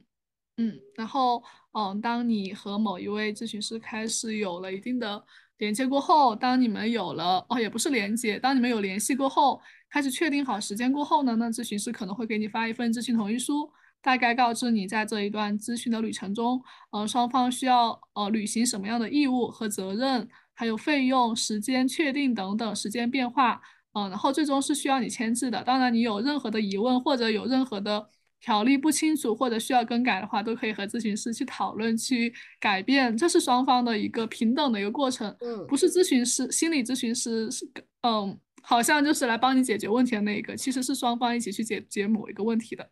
[0.56, 5.24] 嗯，然后，嗯，当你和某一位咨询师开始有了一定的。
[5.62, 13.70] 连接过后，当你们有了哦，也不是连接，当你们有联系过后，开始确定好时间过后呢，那咨询师可能会给你发一份咨询同意书，
[14.02, 23.60] 大概告知你在这一段咨询的旅程中，呃，双方需要呃履行什么样的义务和责任，还有费用、时间确定等等时间变化，
[23.92, 25.62] 嗯，然后最终是需要你签字的。
[25.62, 28.08] 当然，你有任何的疑问或者有任何的。
[28.42, 35.34] 条例不清楚或者需要更改的话，都可以和咨询师去讨论去改变，这是双方的一个平等的一个过程。
[35.40, 37.64] 嗯，不是咨询师、心理咨询师是
[38.02, 42.90] 嗯，好像就是来帮你解决问题的那一个，其实是双方一起去解决某一个问题的。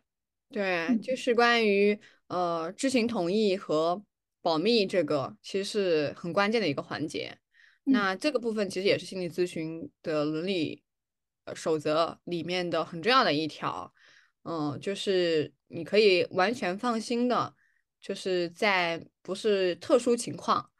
[0.49, 4.01] 对，就是关于呃知情同意和
[4.41, 7.37] 保密这个，其实是很关键的一个环节。
[7.83, 10.81] 那这个部分其实也是心理咨询的伦理
[11.43, 13.93] 呃守则里面的很重要的一条。
[14.43, 17.55] 嗯，就是你可以完全放心的，
[17.99, 20.71] 就是在不是特殊情况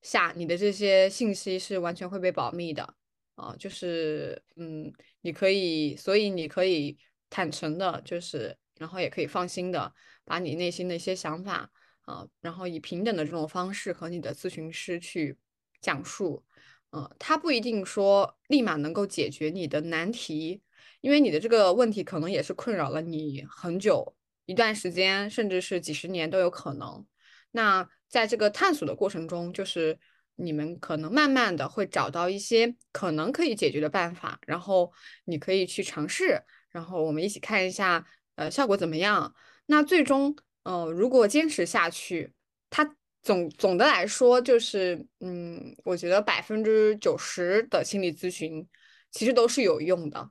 [0.00, 2.94] 下，你的这些信息是完全会被保密的
[3.34, 3.54] 啊。
[3.58, 6.96] 就是嗯，你可以，所以你可以
[7.28, 9.92] 坦诚的，就是然后也可以放心的
[10.24, 11.70] 把你内心的一些想法
[12.02, 15.36] 啊，然后以平等的这种方式和你的咨询师去
[15.82, 16.42] 讲述。
[16.92, 20.62] 嗯，他不一定说立马能够解决你的难题。
[21.02, 24.14] 因为你的这个问题可能也是困扰了你很久
[24.46, 27.04] 一段时间，甚至是几十年都有可能。
[27.50, 29.98] 那在这个探索的过程中，就是
[30.36, 34.92] 你们可能慢慢的会找到一些可能可以解决的办法，然后
[35.24, 39.34] 你可以去尝试，然后我们一起看一下，呃，效果怎么样。
[39.66, 42.32] 那最终，呃，如果坚持下去，
[42.70, 48.66] 它总总的来说就是，嗯，我觉得百分之九十的心理咨询
[49.10, 50.30] 其实都是有用的。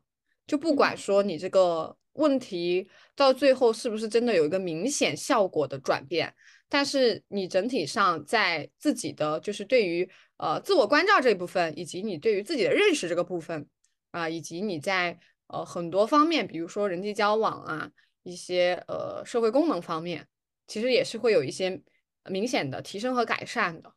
[0.52, 6.36] 就不管说你这个问题到最后是不是真的有一个明显效果的转变，
[6.68, 13.66] 但是你整体上在自己的就是对于呃自我关照这一部分，以及你对于自己的认识这个部分
[14.12, 17.90] 啊，以及你在呃很多方面，比如说人际交往啊，
[18.24, 20.28] 一些呃社会功能方面，
[20.68, 21.82] 其实也是会有一些
[22.26, 23.94] 明显的提升和改善的。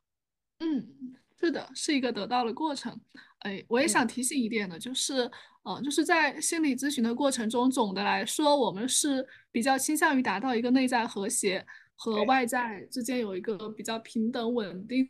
[0.61, 3.01] 嗯，是的，是一个得到的过程。
[3.45, 5.31] 哎，我也想提醒一点的，就是。
[5.65, 11.65] 呃，就是在心理咨询的过程中，总的来说，我们是比较倾向于达到一个内在和谐
[11.97, 15.09] 和外在之间有一个比较平等稳定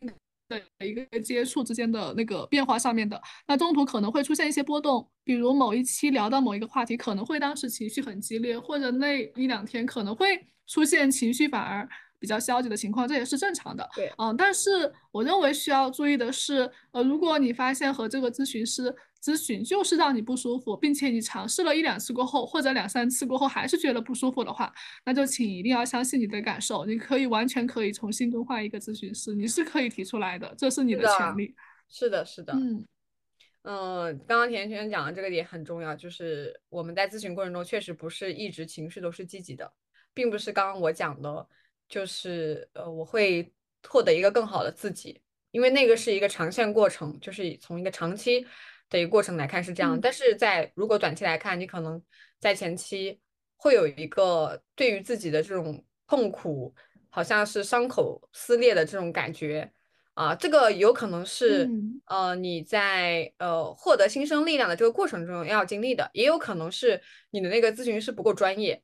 [0.48, 13.88] 的一个接触之间的那个变化上面的，那中途可能会出现一些波动，比如某一期聊到某一个话题，可能会当时情绪很激烈，或者那一两天可能会出现情绪反而比较消极的情况，这也是正常的。
[13.94, 18.94] 对，嗯，但是我认为需要注意的是，呃，如果你发现和这个咨询师。
[19.24, 24.70] 咨询就是让你不舒服，并且你尝试了一两次过后，或者两三次过后还是觉得不舒服的话，
[25.02, 26.84] 那就请一定要相信你的感受。
[26.84, 31.54] 你可以完全可以重新更换一个咨询师，你是可以提出来的，这是你的权利。
[31.88, 32.52] 是的，是的。
[32.52, 32.86] 嗯
[33.62, 39.72] 嗯，刚刚田圈讲的这个点很重要，就是我们在咨询过程中确实不是一直情绪都是积极的，
[40.12, 41.48] 并不是刚刚我讲的，
[41.88, 43.52] 就是呃我会
[43.88, 45.20] 获得一个更好的自己，
[45.50, 48.46] 因为那个是一个长线过程，就是从一个长期。
[48.90, 52.00] 的一个过程来看是这样，但是在如果短期来看，你可能
[52.38, 53.18] 在前期
[53.56, 56.72] 会有一个对于自己的这种痛苦，
[57.08, 59.72] 好像是伤口撕裂的这种感觉。
[60.12, 61.68] 啊，这个有可能是
[62.04, 68.80] 呃你在呃获得新生力量的这个过程中要经历的，也有可能是你的那个咨询师不够专业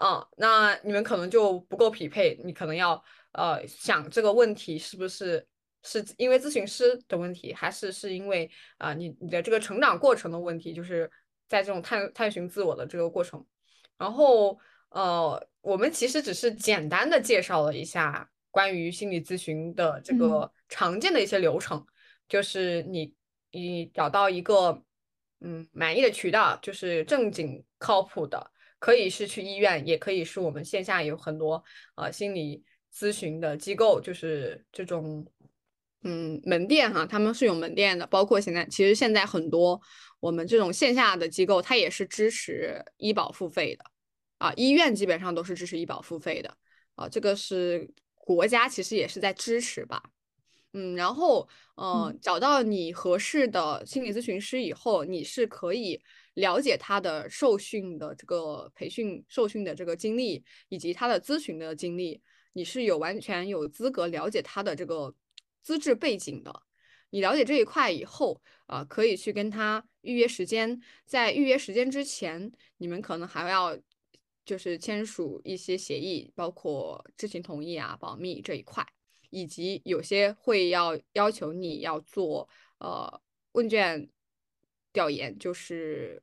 [0.00, 5.46] 啊，那你们可能就不够匹配，你可能要呃想这个问题是不是。
[5.82, 10.74] 是因为咨询师的问题，还是是因为啊你你的这个成长过程的问题？
[10.74, 11.10] 就是
[11.48, 13.42] 在这种探探寻自我的这个过程。
[13.96, 14.58] 然后
[14.90, 21.82] 呃，我们其实只是简单的介绍了一下关于心理咨询的这个常见的一些流程，
[22.28, 23.14] 就是你
[23.50, 24.82] 你找到一个
[25.40, 31.62] 嗯满意的渠道，就是正经靠谱的，可以是去医院，也可以是我们线下有很多
[31.94, 35.24] 呃心理咨询的机构，就是这种。
[36.02, 39.78] 嗯，门店哈，他们是有门店的，包括现在，其实现在很多
[40.18, 43.84] 我们这种线下的机构，它也是支持医保付费的
[44.38, 44.50] 啊。
[44.56, 46.56] 医院基本上都是支持医保付费的
[46.94, 50.02] 啊，这个是国家其实也是在支持吧。
[50.72, 56.00] 嗯，然后呃，找到你合适的心理咨询师以后，你是可以
[56.40, 62.20] 了解他的受训的这个培训、受训的这个经历，以及他的咨询的经历，
[62.52, 65.14] 你是有完全有资格了解他的这个。
[65.62, 66.62] 资质背景的，
[67.10, 70.80] 你了解这一块以后啊，可以去跟他预约时间。
[71.04, 73.78] 在预约时间之前，你们可能还要
[74.42, 78.84] 就是签署一些协议，包括知情同意啊、保密这一块，
[79.28, 82.48] 以及有些会要要求你要做
[82.78, 83.20] 呃
[83.52, 84.08] 问卷
[84.94, 86.22] 调研，就是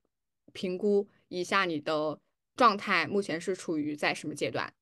[0.58, 2.20] 评估一下你的
[2.56, 4.74] 状态目前是处于在什么阶段。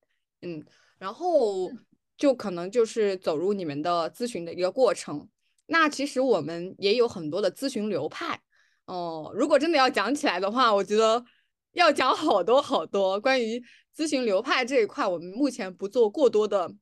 [0.42, 0.64] 嗯，
[0.98, 1.70] 然后。
[2.18, 5.28] 就可能就是走入你们的咨询的一个过程。
[5.66, 8.40] 那其实我们也有很多的咨询流派
[8.86, 9.34] 哦。
[9.36, 11.22] 如果真的要讲起来的话，我觉得
[11.74, 13.20] 要讲好多好多。
[13.20, 13.62] 关于
[13.94, 16.74] 咨询流派这一块，我们目前不做过多的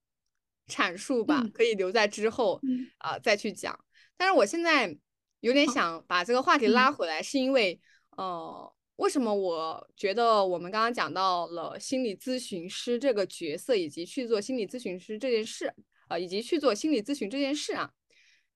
[0.68, 2.62] 阐述吧，可以留在之后
[3.00, 3.76] 啊再去讲。
[4.16, 4.96] 但是我现在
[5.40, 7.82] 有点想把这个话题拉回来，是因为
[8.18, 8.73] 呃。
[8.98, 15.74] 为什么我觉得我们刚刚讲到了心理咨询师这个角色，以及去做心理咨询师这件事，
[16.08, 17.92] 啊，以及去做心理咨询这件事啊，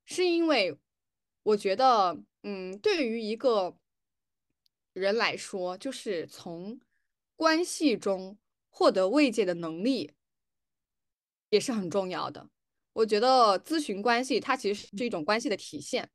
[0.06, 0.78] 是因为
[1.42, 3.76] 我觉得，嗯，对于一个
[4.94, 6.80] 人来说，就是从
[7.36, 8.38] 关系中
[8.70, 10.14] 获得慰藉的能力
[11.50, 12.48] 也是很重要的。
[12.94, 16.12] 我觉得咨询关系它其实是一种关系的体现。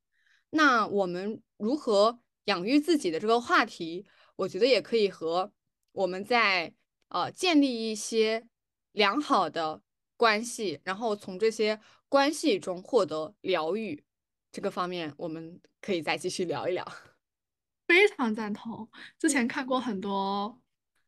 [0.51, 2.21] 那我们如何？
[2.45, 5.53] 养育自己的这个话题，我觉得也可以和
[5.93, 6.73] 我们在
[7.09, 8.47] 呃建立一些
[8.93, 9.83] 良好的
[10.17, 14.05] 关系，然后从这些关系中获得疗愈
[14.51, 16.87] 这个方面，我们可以再继续聊一聊。
[17.87, 20.61] 非常赞同，之前看过很多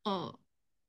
[0.02, 0.38] 呃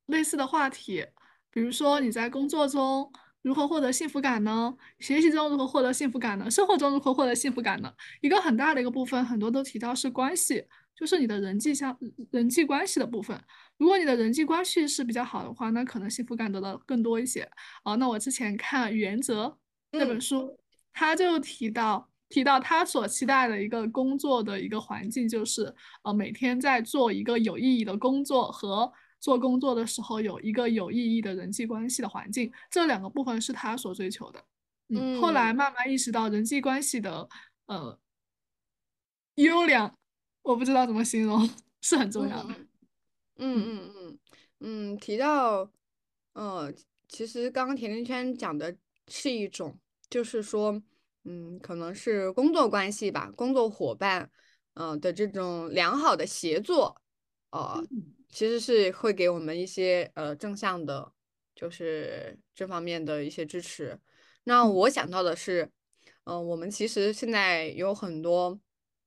[0.06, 1.06] 类似的话题，
[1.50, 3.12] 比如说你在工作中。
[3.46, 4.76] 如何获得幸福感呢？
[4.98, 6.50] 学习中如何获得幸福感呢？
[6.50, 7.88] 生活中如何获得幸福感呢？
[8.20, 10.64] 一个很大的一个部分，很多都提到是关系，
[10.96, 11.96] 就是你的人际相
[12.32, 13.40] 人际关系的部分。
[13.76, 17.48] 如果你的人际关系是比较好的话，那可能幸福感得到更多一些。
[17.84, 19.44] 啊，那我之前看《原则》
[19.92, 20.58] 那本书，
[20.92, 25.72] 他就提到提到他所期待的一个工作的一个环境，就是
[26.02, 28.92] 呃每天在做一个有意义的工作和。
[29.26, 34.44] 做工作的时候有一个有意义的人际关系的环境，这两个部分是他所追求的。
[34.90, 37.28] 嗯，后来慢慢意识到人际关系的
[37.66, 37.98] 呃
[39.34, 39.92] 优良，
[40.42, 41.50] 我不知道怎么形容，
[41.80, 42.54] 是很重要的。
[43.38, 44.18] 嗯嗯嗯
[44.60, 45.68] 嗯，提到
[46.34, 46.72] 呃，
[47.08, 48.76] 其实刚刚甜甜圈讲的
[49.08, 49.76] 是一种，
[50.08, 50.80] 就是说，
[51.24, 54.30] 嗯，可能是工作关系吧，工作伙伴，
[54.74, 57.02] 嗯的这种良好的协作，
[57.50, 57.84] 呃。
[58.28, 61.12] 其实是会给我们一些呃正向的，
[61.54, 63.98] 就是这方面的一些支持。
[64.44, 65.70] 那我想到的是，
[66.24, 68.58] 嗯，我们其实现在有很多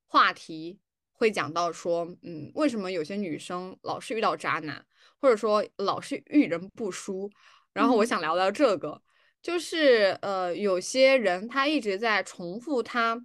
[0.06, 0.80] 话题
[1.12, 4.84] 会讲到说，嗯，为什么有些女生老是遇到渣男，
[5.20, 7.30] 或者说老是遇人不淑？
[7.72, 9.00] 然后我想聊聊这个，
[9.40, 13.24] 就是呃，有些人他一直在重复他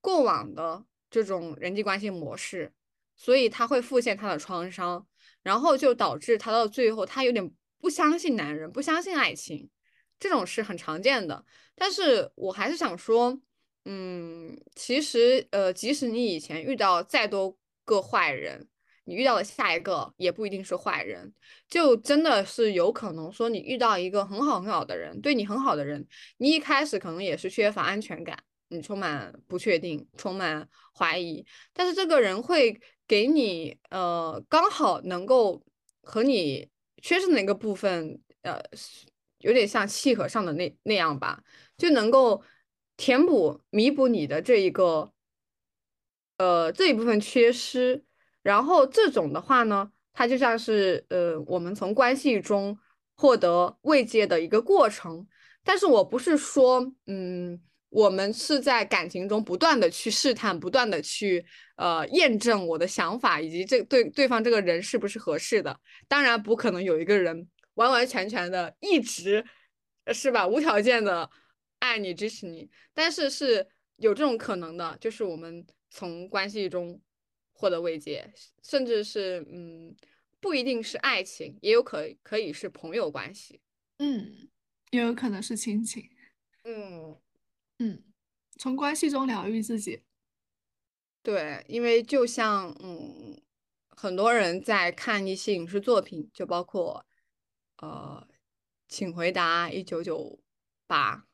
[0.00, 2.72] 过往的这种人际关系模式，
[3.16, 5.06] 所以他会复现他的创伤，
[5.42, 9.68] 然后就导致他到最后他有点不相信男人，不相信爱情，
[10.18, 11.44] 这种是很常见的。
[11.74, 13.40] 但是我还是想说，
[13.84, 18.68] 嗯，其实呃，即使你以前遇到再多个坏人。
[19.04, 21.32] 你遇到的下一个也不一定是坏人，
[21.68, 28.38] 就真的是有可能说你遇到一个很好很好的人，对你很好的人，你一开始可能也是缺乏安全感，
[28.68, 32.78] 你充满不确定，充满怀疑，但是这个人会
[33.10, 35.60] 给你呃刚好能够
[36.00, 36.70] 和你
[37.02, 38.62] 缺失的那个部分，呃，
[39.38, 41.42] 有点像契合上的那那样吧，
[41.76, 42.40] 就能够
[42.96, 45.12] 填补弥补你的这一个
[46.36, 48.04] 呃这一部分缺失。
[48.42, 52.78] 然后这种的话呢，它就像是呃，我们从关系中
[53.16, 55.26] 获得慰藉的一个过程。
[55.64, 57.60] 但是我不是说，嗯，
[57.90, 61.44] 我们是在感情中不断的去试探，不断的去
[61.76, 65.78] 呃验证我的想法以及这对对方这个人是不是合适的。
[66.08, 69.44] 当然不可能有一个人完完全全的一直
[70.12, 71.30] 是吧，无条件的
[71.80, 72.70] 爱你支持你。
[72.94, 77.00] 但是是有这种可能的，就是我们从关系中。
[77.52, 78.26] 获得慰藉，
[78.62, 79.94] 甚至是嗯，
[80.40, 83.60] 不一定是爱情，也有可可以是朋友关系，
[83.98, 84.48] 嗯，
[84.92, 86.02] 也有可能是亲情，
[86.64, 87.14] 嗯
[87.80, 88.04] 嗯，
[88.58, 90.02] 从关系中疗愈自己，
[91.22, 93.40] 对，因为就像嗯，
[93.88, 97.06] 很多人在看一些影视作品，就包括
[97.78, 98.28] 呃，
[98.86, 100.38] 请回答一九九
[100.86, 101.26] 八，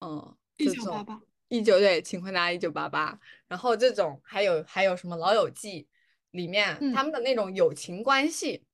[0.00, 1.22] 嗯，一九八八。
[1.46, 3.16] 一九对，请回答一九八八。
[3.46, 5.84] 然后这种还有还有什么《老友记》
[6.32, 8.64] 里面他们的那种友情关系，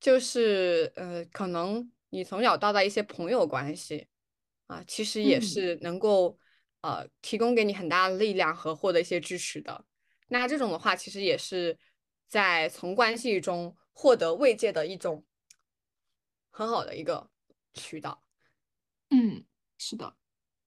[0.00, 4.08] 就是呃，可能你从小到大一些朋友关系
[4.70, 6.38] 啊，其实也是能够
[6.82, 9.84] 呃提供给你很大的力量和获得一些支持的。
[10.28, 11.76] 那这种的话，其实也是
[12.28, 15.24] 在从关系中获得慰藉的一种
[16.50, 17.28] 很好的一个
[17.74, 18.22] 渠道。
[19.10, 19.44] 嗯，
[19.76, 20.14] 是的。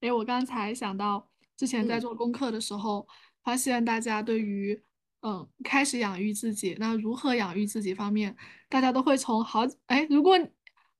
[0.01, 1.29] 哎，我刚才想到。
[1.55, 3.07] 之前在做功课的时候，
[3.43, 4.83] 发现大家对于
[5.21, 8.35] 嗯开始养育自己，那如何养育自己方面，
[8.67, 10.35] 大家都会从好哎，如果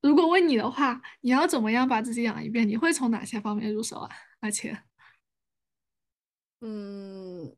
[0.04, 2.68] 如果问你的话，你要怎么样把自己养一遍？
[2.68, 4.10] 你会从哪些方面入手啊？
[4.42, 4.78] 而且，
[6.60, 7.56] 嗯，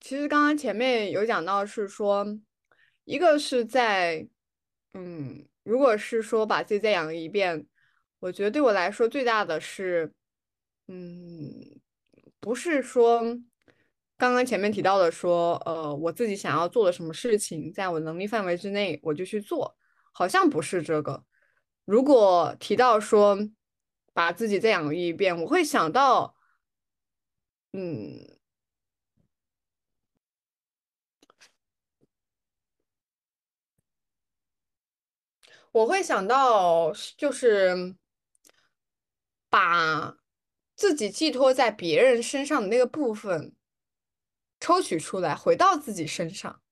[0.00, 2.26] 其实刚刚前面有讲到是说，
[3.04, 4.28] 一个是在
[4.92, 7.66] 嗯，如果是说把自己再养一遍。
[8.20, 10.12] 我觉得对我来说最大的是，
[10.88, 11.78] 嗯，
[12.40, 13.38] 不是说
[14.24, 19.76] 刚刚前面提到的说，呃，我自己想要做的什么事情，在我能力范围之内我就去做，
[20.12, 21.24] 好像不是这个。
[21.84, 23.38] 如果提到说
[24.14, 26.34] 把自己再养育一遍，我会想到，
[27.72, 28.38] 嗯，
[35.72, 37.96] 我会想到就是。
[39.54, 40.16] 把
[40.74, 43.54] 自己寄托在别人身上的那个部分
[44.64, 46.62] 抽取出来，回到自己身上。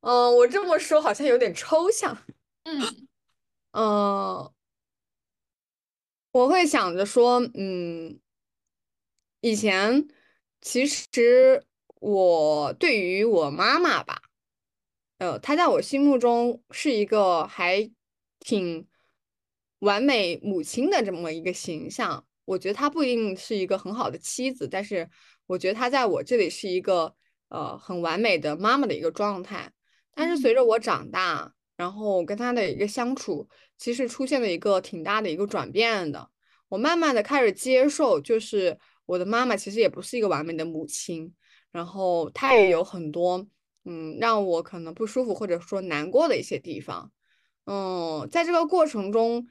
[0.00, 2.26] 嗯，我这么说好像有点抽象。
[2.64, 3.08] 嗯
[3.70, 4.52] 嗯，
[6.32, 8.18] 我会想着说，嗯，
[9.42, 10.08] 以前
[10.60, 11.64] 其实
[12.00, 14.20] 我对于我妈妈吧，
[15.18, 17.88] 呃，她在我心目中是一个还
[18.40, 18.88] 挺。
[19.80, 25.06] 完美母亲的这么一个形象，我觉得她不一定是一个很好的妻子，但是
[25.46, 27.14] 我觉得她在我这里是一个
[27.48, 29.72] 呃很完美的妈妈的一个状态。
[30.14, 36.30] 但是随着我长大，然后跟她的一个相处，其实出现了一个挺大的一个转变的。
[36.68, 41.32] 我慢慢的开始接受，就是我的妈妈其实也不是一个完美的母亲，
[41.72, 43.46] 然后她也有很多
[43.84, 47.10] 嗯让我可能不舒服或者说难过的一些地方。
[47.66, 49.46] 嗯，在这个过程中。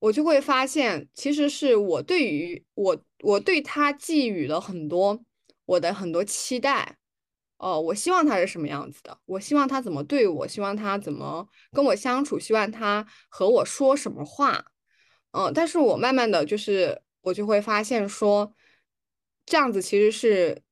[0.00, 5.24] 我就会发现，其实是我对于我，我对他寄予了很多
[5.64, 6.96] 我的很多期待，
[7.56, 14.66] 哦，我希望他是什么样子的，我希望他怎么对我，希望他怎么跟我相处，希望他和我说什么话，
[15.32, 18.54] 嗯，但是我慢慢的就是，我就会发现说，
[19.44, 20.62] 这样子其实是，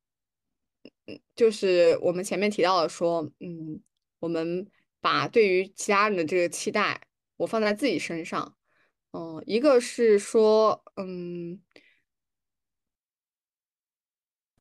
[1.35, 3.83] 就是我们前面提到的说，嗯，
[4.21, 4.67] 我们
[5.01, 7.03] 把对于其他人的这个期待，
[7.37, 8.56] 我放在自己身上。
[9.17, 11.59] 嗯，一个是说，嗯，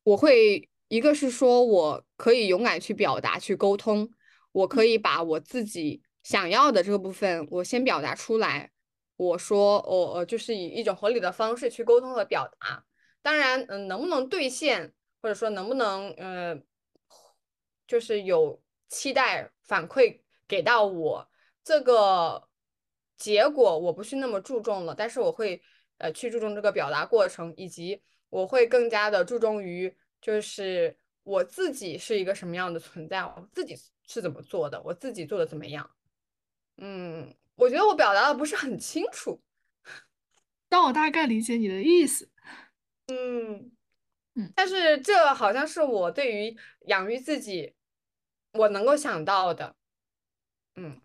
[0.02, 4.10] 我会，一个是说我可以勇敢去表达、去沟通，
[4.52, 8.70] 我可以把我自己想要的这个部分，我先表达出来。
[9.16, 12.86] 我说，我呃，就是以一种合理的方式去沟通和表达。
[13.20, 16.58] 当然，嗯，能不能兑现，或者说能不能，呃，
[17.86, 21.28] 就是有期待反馈给到我
[21.62, 22.48] 这个
[23.16, 24.94] 结果，我不是那么注重了。
[24.94, 25.62] 但是我会，
[25.98, 35.90] 呃，去注重这个表达过程，以及我会更加的注重于，就是我自己是一个什么样的存在，我自己是怎么做的，我自己做的怎么样。
[36.76, 37.34] 嗯。
[37.56, 39.40] 我觉得我表达的不是很清楚，
[40.68, 42.28] 但我大概理解你的意思。
[43.06, 43.72] 嗯
[44.34, 46.54] 嗯，但是这好像是我对于
[46.88, 47.74] 养育自己，
[48.52, 49.74] 我能够想到的。
[50.74, 51.00] 嗯，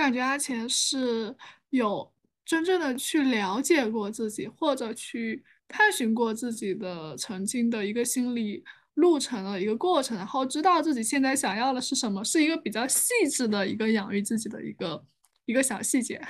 [0.00, 1.36] 感觉阿钱是
[1.70, 2.12] 有
[2.44, 15.04] 真正的去了解过自己，或者去探寻过自己的曾经的一个心理路程的一个过程，然后知道自己现在想要的是什么，是一个比较细致的一个养育自己的一个。
[15.46, 16.20] 一个小细节，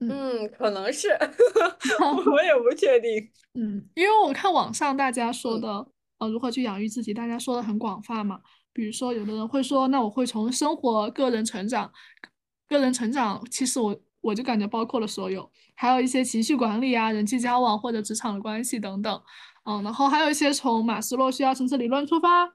[0.00, 1.10] 嗯，可能是，
[2.26, 3.30] 我也不确定。
[3.54, 5.86] 嗯，因为我看网上大家说的，
[6.18, 8.40] 呃，如何去养育自己，大家说的很广泛嘛。
[8.78, 11.90] 比如说，有的人会说，那我会从生活、个人成长、
[12.68, 19.22] 个人成长，其实我我就感觉包括了所有，还有一些情绪管理啊、人际交往或者职场的关系等等。
[19.64, 22.48] 嗯，然后还有一些从马斯洛需要层次理论出发，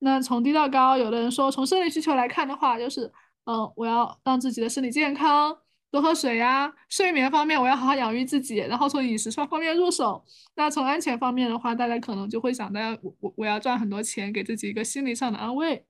[0.00, 3.10] 那从低到高，有的人说从生理需求来看的话，就是。
[3.44, 5.58] 嗯，我要让自己的身体健康，
[5.92, 6.72] 多喝水呀。
[6.88, 10.24] 睡眠方面，我要好好养育自己，然后从饮食方方面入手。
[10.56, 15.86] 那从安全方面的话，大家可能就会想到，我我我要赚很多钱，给自己一个心理上的安慰。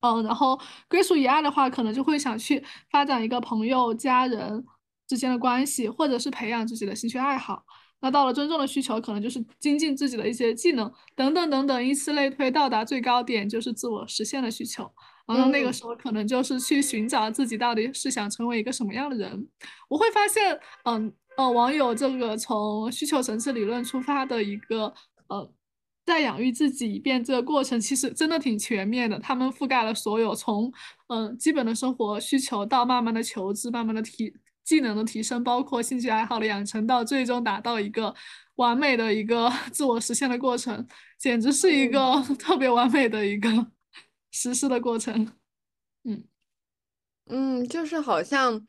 [0.00, 4.64] 嗯，然后归属以爱的话，可能就会想去发展一个朋友、家人
[5.06, 7.64] 之间的关系，或者是培养自己的兴趣爱好。
[8.00, 14.92] 那到了尊重的需求，可能就是精进自己的一些技能，等等等等，依次类推，到达最高点就是自我实现的需求。
[15.26, 19.48] 然后那个时候可能就是去寻找自己到底是想成为一个什么样的人。
[19.88, 24.92] 我会发现，嗯呃，网友这个从需求层次理论出发的一个
[25.28, 25.50] 呃，
[26.04, 29.18] 在养育自己一遍这个过程，其实真的挺全面的。
[29.18, 30.70] 他们覆盖了所有从
[31.08, 38.14] 嗯基本的生活需求到慢慢的求知、慢慢的提技能的提升，包括兴趣爱好的养成，到最终达到一个
[38.56, 40.86] 完美的一个 自我实现的过程，
[41.18, 43.48] 简直是一个 特别完美的一个。
[44.32, 45.32] 实施的过程，
[46.02, 46.24] 嗯
[47.26, 48.66] 嗯，就是好像，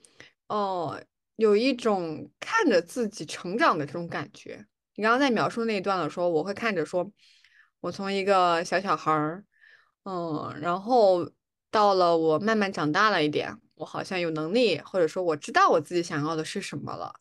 [0.48, 1.02] 哦，
[1.38, 4.68] 有一种看着自己成长的这种感觉。
[4.96, 7.12] 你刚刚在描述那一段的时候，我会看着说，
[7.80, 9.44] 我从一个小小孩儿，
[10.04, 11.28] 嗯，然后
[11.72, 17.12] 到了我慢慢长大了一点，我好像有能力，或者说我知道我自己想要的是什么了，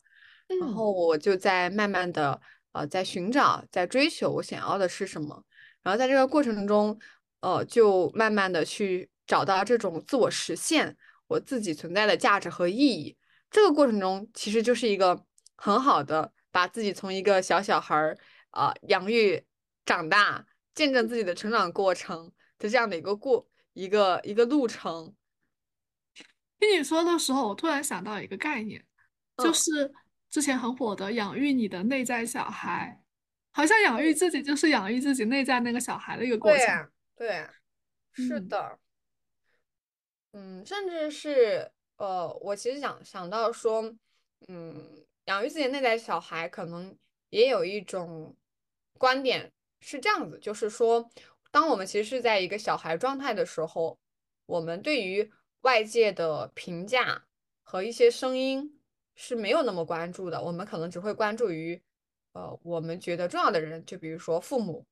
[0.59, 2.39] 然后我就在慢慢的，
[2.73, 5.43] 呃，在寻找，在追求我想要的是什么，
[5.81, 6.99] 然后在这个过程中。
[7.43, 10.95] 呃，就慢慢的去找到这种自我实现，
[11.27, 13.17] 我自己存在的价值和意义。
[13.51, 15.25] 这个过程中，其实就是一个
[15.57, 18.17] 很好的把自己从一个小小孩儿
[18.51, 19.45] 啊养育
[19.85, 25.13] 长大，见证自己的成长过程的这样的一个过一个一个路程。
[26.61, 28.81] 听你说的时候，我突然想到一个概念，
[29.35, 29.91] 就是
[30.29, 33.03] 之前很火的养育你的内在小孩，
[33.51, 36.89] 好像养育自己就是养育自己内在那个小孩的一个过程。
[37.15, 37.47] 对，
[38.11, 38.79] 是的，
[40.31, 43.93] 嗯，甚至是呃，我其实想想到说，
[44.47, 46.97] 嗯，养育自己内在小孩，可能
[47.29, 48.35] 也有一种
[48.97, 51.07] 观点是这样子，就是说，
[51.51, 53.99] 当我们其实是在一个小孩状态的时候，
[54.47, 57.25] 我们对于外界的评价
[57.61, 58.81] 和一些声音
[59.15, 61.79] 是没有那么关注的，我们可能只会关注于
[62.31, 64.83] 呃，我们觉得重要的人，就比如说父母。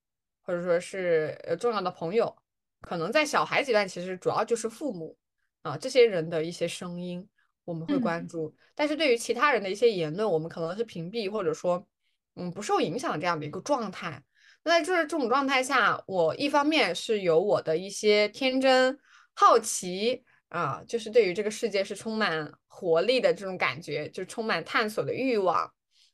[0.44, 2.36] 或者说是呃重要的朋友，
[2.82, 5.16] 可能在小孩阶段，其实主要就是父母
[5.62, 7.28] 啊这些人的一些声音
[7.64, 11.88] 我们会关注，但是对于其他人的一些言论，我们可能是屏蔽或者说
[12.36, 14.22] 嗯不受影响这样的一个状态。
[14.64, 18.98] 那在这这种状态下，我一方面是有我的一些天真
[19.36, 25.72] 好奇啊，就是对于这个世界是充满活力的这种感觉，就充满探索的欲望，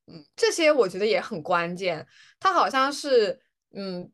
[0.07, 2.05] 嗯，这些我觉得也很关键。
[2.41, 3.39] 它好像是
[3.73, 4.11] 嗯。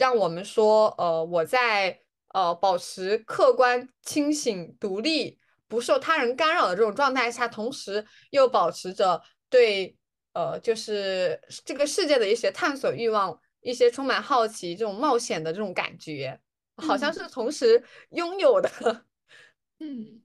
[0.00, 5.38] 让我们说，呃，我在呃保持客观、清醒、独立、
[5.68, 9.94] 不受他人干扰的这种状态下，同时又保持着对
[10.32, 16.40] 呃，就是这个世界的一些探索欲望、一些充满好奇、这种冒险的这种感觉，
[16.76, 19.04] 好像是同时拥有的。
[19.80, 20.22] 嗯。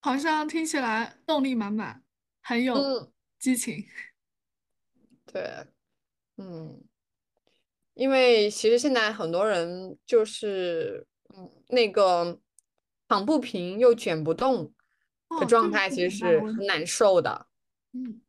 [0.00, 2.02] 好像听起来动力满满，
[2.40, 3.84] 很有激情。
[5.26, 5.66] 对，
[6.36, 6.82] 嗯，
[7.94, 12.38] 因为其实现在很多人就是，嗯，那个
[13.08, 14.72] 躺不平又卷不动
[15.40, 17.46] 的状态，其实是很难受的。
[17.92, 18.20] 嗯，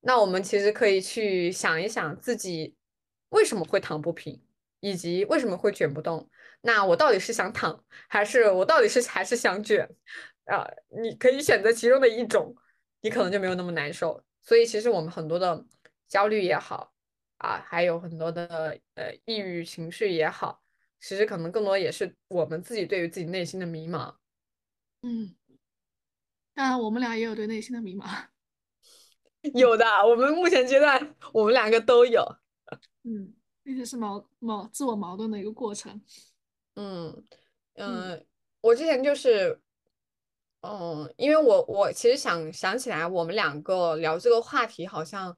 [0.00, 2.74] 那我们其实可以去想一想自己
[3.28, 4.42] 为什么会躺不平，
[4.80, 6.28] 以及为什么会卷不动。
[6.62, 9.88] 那我到底是想躺，还是我到底是还是想卷？
[10.46, 10.66] 啊，
[11.00, 12.54] 你可以选择其中的一种，
[13.00, 14.24] 你可能就没有那么难受。
[14.40, 15.64] 所以其实我们很多的
[16.12, 16.92] 焦虑也好，
[17.38, 20.62] 啊，还有很多的呃抑郁情绪也好，
[21.00, 24.14] 其实可能更多也是我们自己对于自己内心的迷茫。
[25.00, 25.34] 嗯，
[26.52, 28.26] 当然我们俩也有对内心的迷茫。
[29.54, 32.22] 有的，我们目前阶段我们两个都有。
[33.04, 33.32] 嗯，
[33.62, 35.98] 并且是矛矛自我矛盾的一个过程。
[36.74, 37.24] 嗯
[37.76, 38.26] 嗯，
[38.60, 39.58] 我之前就是，
[40.60, 45.34] 嗯，因为我我其实想想起来，我们两个聊这个话题，好像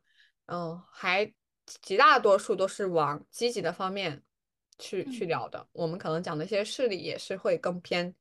[0.47, 1.33] 嗯，还
[1.83, 4.23] 极大多数都是往积极的方面
[4.79, 5.67] 去去聊的。
[5.73, 8.15] 我们可能讲的一些事例也是会更偏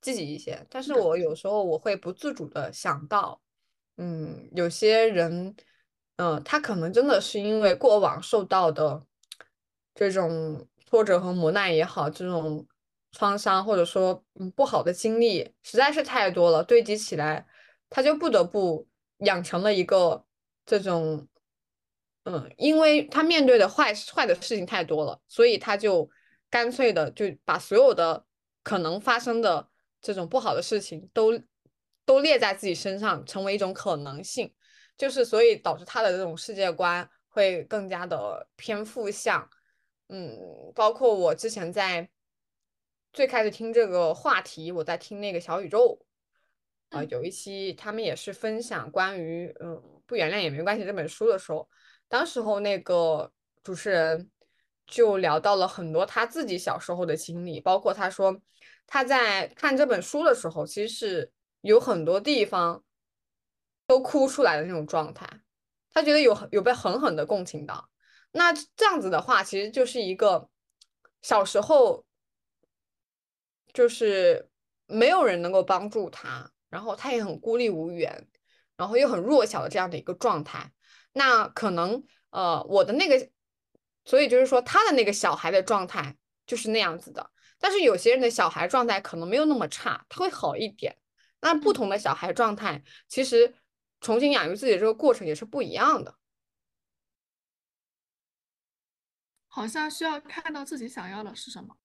[0.00, 0.66] 积极一些。
[0.68, 3.40] 但是我有时候我会不自主的想到，
[3.96, 5.54] 嗯，有些人，
[6.16, 9.06] 嗯，他可能真的是因为过往受到的
[9.94, 10.66] 这种。
[10.90, 12.66] 挫折和磨难也好，这种
[13.12, 17.46] 创伤或者说嗯不好的经历实在是太多了，堆积起来，
[17.90, 20.24] 他就不得不养成了一个
[20.64, 21.28] 这种
[22.28, 26.08] 嗯，因为他面对的坏坏的事情太多了，所以他就
[26.50, 28.24] 干脆的就把所有的
[28.62, 29.68] 可能发生的
[30.00, 31.40] 这种不好的事情都
[32.04, 34.52] 都列在自己身上，成为一种可能性，
[34.96, 39.48] 就是所以导致他的这种世界观会更加的偏负向。
[40.08, 40.38] 嗯，
[40.74, 42.08] 包括我之前在
[43.12, 45.98] 最开始听这个话题，我在听那个小宇宙，
[46.90, 51.68] 啊，有一期他们也是分享关于嗯不原谅也没关系这本书的时候，
[52.08, 53.30] 当时候那个
[53.62, 54.30] 主持人
[54.86, 58.40] 就聊到了很多他自己小时候的经历，包括他说
[58.86, 62.82] 他在看这本书的时候，其实是有很多地方
[63.86, 65.28] 都哭出来的那种状态，
[65.92, 67.90] 他觉得有有被狠狠的共情到。
[68.30, 70.48] 那这样子的话，其实就是一个
[71.20, 72.06] 小时候
[73.72, 74.48] 就是
[74.86, 78.26] 没有人能够帮助他，然后他也很孤立无援，
[78.76, 80.72] 然后又很弱小的这样的一个状态。
[81.18, 83.28] 那可能呃，我的那个，
[84.04, 86.16] 所以就是说他的那个小孩的状态
[86.46, 87.28] 就是那样子的。
[87.58, 90.96] 但是有些人的小孩状态可能没有那么差，他会好一点。
[91.40, 93.52] 那不同的小孩状态，其实
[94.00, 96.16] 重新养育自己的这个过程也是不一样的。
[99.48, 101.76] 好像需要看到自己想要的是什么，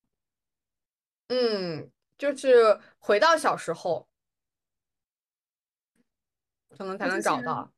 [1.30, 4.08] 嗯，就是回到小时候，
[6.70, 7.74] 可能才能找到。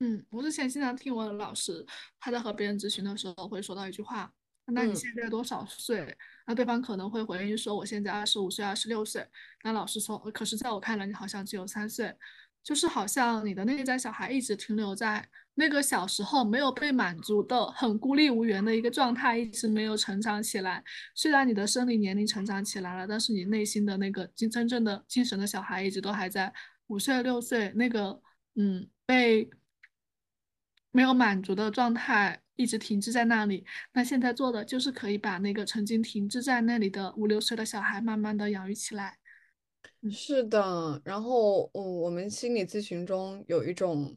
[0.00, 1.86] 嗯，我之前经常听我的老师，
[2.18, 4.32] 他在和别人咨询的时候会说到一句话
[4.72, 9.26] ：“那你现在多少岁？”那对方可能会回应说：“我现在二十五岁，二十六岁。”
[9.62, 12.14] 那老师说：“可是在我看来，你好像只有三岁。”
[12.62, 20.84] 就是好像你的内在小孩一直停留在那个小时候没有被满足的很孤立无援的一个状态，一直没有成长起来。
[21.14, 26.52] 虽然你的生理年龄成长起来了，但是你内心的那个真真正的精神的小孩一直都还在
[26.88, 28.20] 五岁六岁那个
[28.56, 29.48] 嗯被
[30.90, 33.64] 没有满足的状态一直停滞在那里。
[33.92, 39.18] 那现在做的就是可以把那个曾经停滞在那里的五六岁的小孩慢慢的养育起来。
[40.10, 44.16] 是的，然后嗯，我们心理咨询中有一种，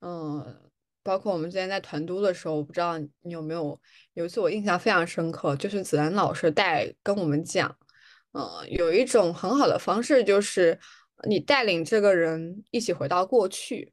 [0.00, 0.70] 嗯，
[1.02, 3.78] 包括我们之前在团督的时候，我不知道你有没有，
[4.14, 7.74] 有一次我印象非常深刻，就是子兰老师带跟我们讲，
[8.32, 10.78] 嗯，有一种很好的方式，就是
[11.28, 13.92] 你带领这个人一起回到过去，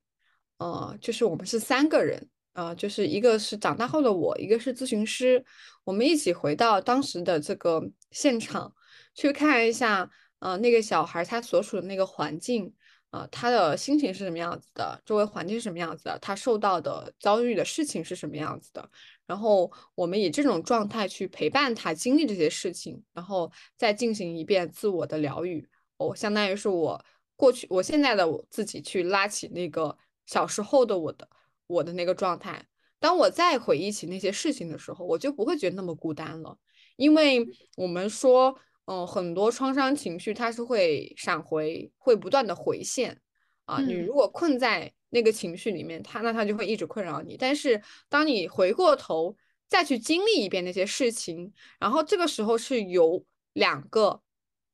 [0.57, 5.43] 呃，就是我们是三个人，呃，就是一个是长大后的我，一个是咨询师，
[5.83, 7.81] 我们一起回到当时的这个
[8.11, 8.73] 现场
[9.13, 10.09] 去看一下。
[10.39, 12.71] 呃，那个小孩他所处的那个环境，
[13.09, 15.01] 呃，他的心情是什么样子的？
[15.03, 16.19] 周围环境是什么样子的？
[16.19, 18.87] 他受到的遭遇的事情是什么样子的？
[19.25, 25.67] 然后我们以这种状态去陪伴他经历这些事情，然后再进行一遍自我的疗愈。
[25.97, 27.03] 哦，相当于是我
[27.35, 29.97] 过去、我现在的我自己去拉起那个
[30.27, 31.27] 小时候的我的
[31.65, 32.67] 我的那个状态。
[32.99, 36.55] 当我再回忆起那些事情的时候，我就不会觉得那么孤单了，
[36.97, 37.43] 因为
[37.75, 38.59] 我们说。
[38.89, 43.19] 嗯，很多创伤情绪它是会闪回，会不断的回现
[43.65, 43.81] 啊。
[43.81, 47.35] 你如果困在那个情绪里面，它那它就会一直困扰你。
[47.35, 49.35] 但是当你回过头
[49.67, 54.21] 再去经历一遍那些事情，然后这个时候是有两个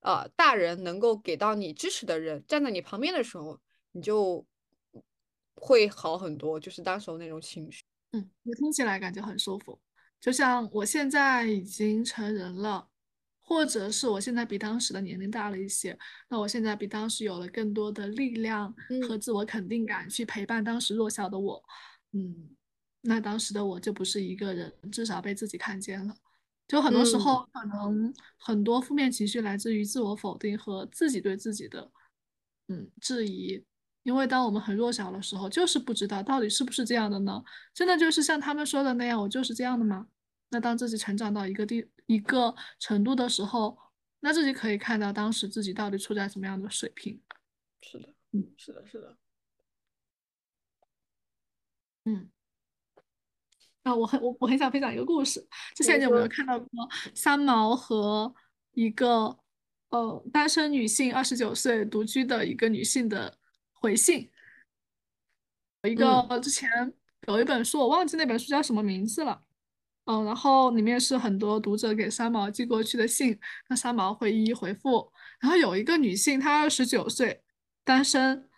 [0.02, 3.60] 呃大人能够给到你支持的人站在你旁边的时候，
[3.94, 4.46] 你就
[5.56, 7.84] 会好很多，就是当时候那种情绪。
[8.12, 9.80] 嗯，我听起来感觉很舒服，
[10.20, 12.90] 就像我现在已经成人了。
[13.46, 16.00] 或者是我现在比当时的年龄大了一些，
[16.30, 18.74] 那我现在比当时有了更多的力量
[19.06, 21.62] 和自我肯定感去陪伴当时弱小的我，
[22.14, 22.56] 嗯，
[23.02, 26.16] 那当时的我就不是一个人，至少被自己看见了。
[26.70, 31.92] 就很多时候，可能很多负面情绪来自于自我否定和自己对自己的
[32.70, 33.62] 嗯质疑，
[34.04, 37.44] 因为当我们很弱小的时候，就是不知道到底是不是这样的呢？
[37.74, 40.08] 真的就是像他们说的那样，我就是这样的吗？
[40.50, 43.78] 那当自己成长到一个地一个程度的时候，
[44.20, 47.20] 那自己可以看到当时自己到底处在什么样的水平。
[47.82, 49.18] 是的，嗯，是的，是的，
[52.06, 52.30] 嗯。
[53.86, 55.46] 那，我很我我很想分享一个故事。
[55.76, 56.70] 之前你有没有看到过
[57.14, 58.34] 三毛和
[58.72, 59.38] 一个
[59.90, 63.38] 呃单身女性，二十九岁独居的一个女性的
[63.84, 64.32] 回信？
[65.84, 66.70] 有一个之前
[67.28, 69.42] 有一本书，我忘记那本书叫什么名字了。
[70.06, 75.12] 嗯，然后里面是很多读者给三毛寄过去的信，那三毛会一一回复。
[75.42, 77.44] 然后有一个女性，她二十九岁，
[77.84, 78.50] 单身，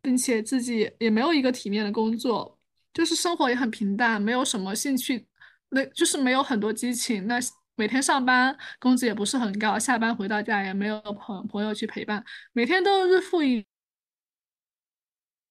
[0.00, 2.56] 并且自己也没有一个体面的工作，
[2.94, 5.26] 就是生活也很平淡，没有什么兴趣，
[5.70, 7.26] 那就是没有很多激情。
[7.26, 7.40] 那
[7.74, 13.64] 每天上班，工资也不是很高，下班回到家也没有朋朋友去陪伴，每天都日复一。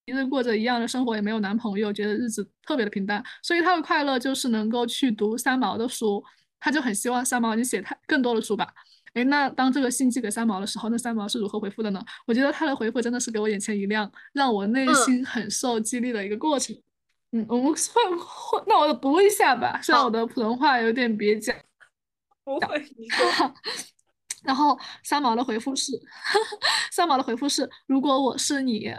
[0.10, 6.24] 一日过着一样的生活，也没有男朋友，觉得日子特别的平淡，所以他的快乐就是能够去读三毛的书，
[6.60, 8.68] 他就很希望三毛你写太更多的书吧。
[9.14, 12.04] 哎，那当这个信寄给三毛的时候，那三毛是如何回复的呢？
[12.26, 16.76] 我觉得他的回复真的是给我眼前一亮，让我内心很受激励的一个过程。
[17.32, 21.54] 嗯，我们换换， 那我读一下吧，虽然我的普通话有点蹩脚。
[22.44, 23.54] 不会，你说。
[24.44, 25.92] 然后三毛的回复是，
[26.92, 28.92] 三毛的回复是，如果我是你。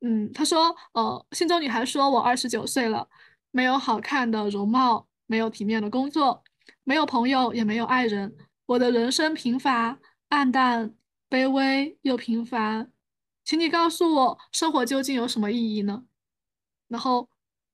[0.00, 3.08] 嗯，他说，呃，信中女孩说，我二十九岁了，
[3.50, 6.44] 没有好看的容貌，没有体面的工作，
[6.84, 8.36] 没有朋友，也没有爱人，
[8.66, 10.94] 我的人生贫乏、暗淡、
[11.28, 12.92] 卑微又平凡，
[13.44, 16.04] 请你告诉我，生活究竟有什么意义呢？
[16.86, 17.28] 然后，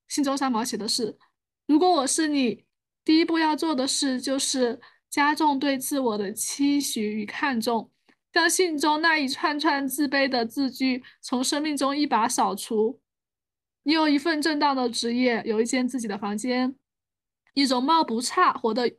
[0.09, 1.19] 信中三毛写的是，
[1.67, 2.65] 如果我是你，
[3.05, 7.91] 第一步要做的事就是加重对自我的期许与看重。
[8.35, 13.01] 将信中那一串串自卑的字句从生命中一把扫除。
[13.85, 16.75] 你有一份正当的职业，有一间自己的房间，
[17.55, 18.93] 你容貌不差，活得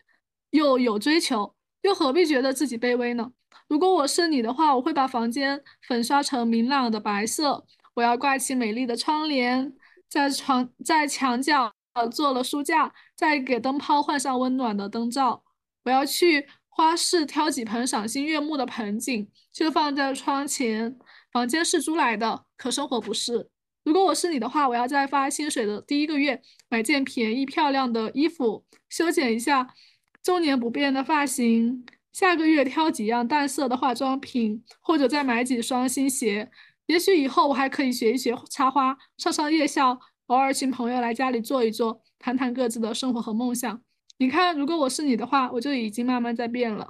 [0.52, 3.30] 又有追求，又何必觉得自己卑微呢？
[3.68, 7.66] 如果我是你的话，我会把房间粉刷成明朗的白色。
[7.96, 9.76] 我要挂起美丽的窗帘，
[10.08, 11.74] 在床在墙角
[12.10, 15.44] 做了书架，再给灯泡换上温暖的灯罩。
[15.84, 16.48] 我要去。
[16.78, 20.98] 花市挑几盆赏心悦目的盆景，就放在窗前。
[21.32, 23.50] 房间是租来的，可生活不是。
[23.86, 29.74] 如果我是你的话，我要在发薪水的第一个月买件便宜漂亮的衣服，修剪一下
[30.22, 31.86] 中年不变的发型。
[32.12, 36.52] 下个月挑几样淡色的化妆品，或者再买几双新鞋。
[36.88, 43.82] 也许以后我还可以学一学插花，上上夜校，偶尔请朋友来家里坐一坐，谈谈各自的生活和梦想。
[44.18, 46.88] 你看，如果我是你的话，我就已经慢慢在变了。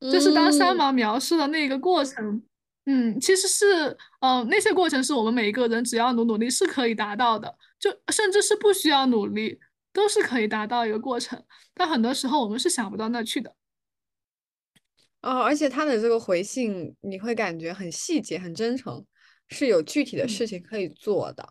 [0.00, 2.42] 就是当三毛描述的那个过程，
[2.86, 9.58] 嗯，其实是，嗯，那些过程是我们每一个人只要努努力是可以达到的，就甚至是不需要努力
[9.92, 11.42] 都是可以达到一个过程。
[11.74, 13.54] 但很多时候我们是想不到那去的。
[15.20, 19.04] 哦，而且他的这个回信，你会感觉很细节、很真诚，
[19.48, 21.46] 是有具体的事情可以做的。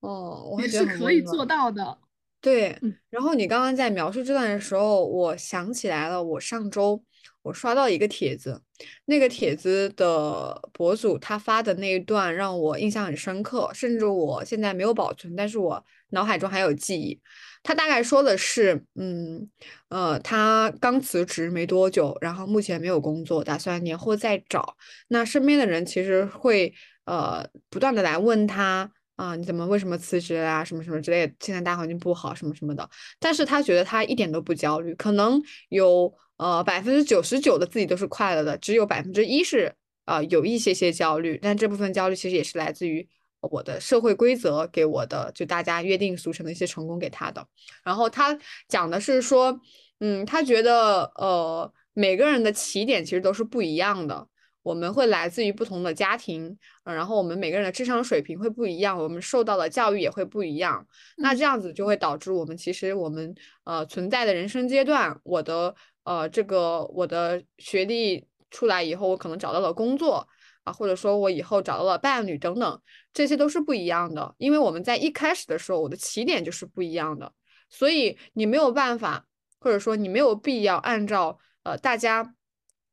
[0.00, 1.98] 哦，我也是可以做到的。
[2.42, 2.76] 对，
[3.08, 7.00] 然后你刚刚在描述这段的时候，我想起来了，我上周
[7.42, 8.60] 我刷到一个帖子，
[9.04, 17.20] 那个帖子的博主他发的那一段让我印象很深刻，甚至我现在没有保存，但是我脑海中还有记忆。
[17.62, 19.48] 他大概说的是，嗯，
[19.88, 24.76] 呃，他刚辞职没多久，然后目前没有工作，打算年后再找。
[25.06, 26.74] 那身边的人其实会
[27.04, 28.90] 呃不断的来问他。
[29.22, 30.64] 啊，你怎么为什么辞职啊？
[30.64, 32.90] 什么什么之类的，现在大环境不好，什么什么的。
[33.20, 39.72] 但是他觉得他一点都不焦虑，可能有呃百分之九十九的自己都是快乐的，只有百分之一是
[40.06, 41.38] 啊有一些些焦虑。
[41.40, 43.08] 但这部分焦虑其实也是来自于
[43.42, 47.46] 我的社会规则给我的，就大家约定俗成的一些成功给他的。
[47.84, 49.60] 然后他讲的是说，
[50.00, 54.26] 嗯，他觉得呃每个人的起点其实都是不一样的。
[54.62, 60.86] 我们会来自于不同的家庭，嗯，然后我们每个人的智商水平会不一样，我们受到的教育也会不一样。
[61.16, 63.34] 那这样子就会导致我们其实我们
[63.64, 70.26] 呃存在的人生阶段，我的呃这个我的学历出来以后，我可能找到了工作
[70.64, 72.80] 啊，或者说我以后找到了伴侣等等，
[73.12, 74.32] 这些都是不一样的。
[74.38, 77.32] 因为我们在一开始的时候，我的起点就是不一样的，
[77.68, 79.26] 所以你没有办法，
[79.58, 82.34] 或者说你没有必要按照呃大家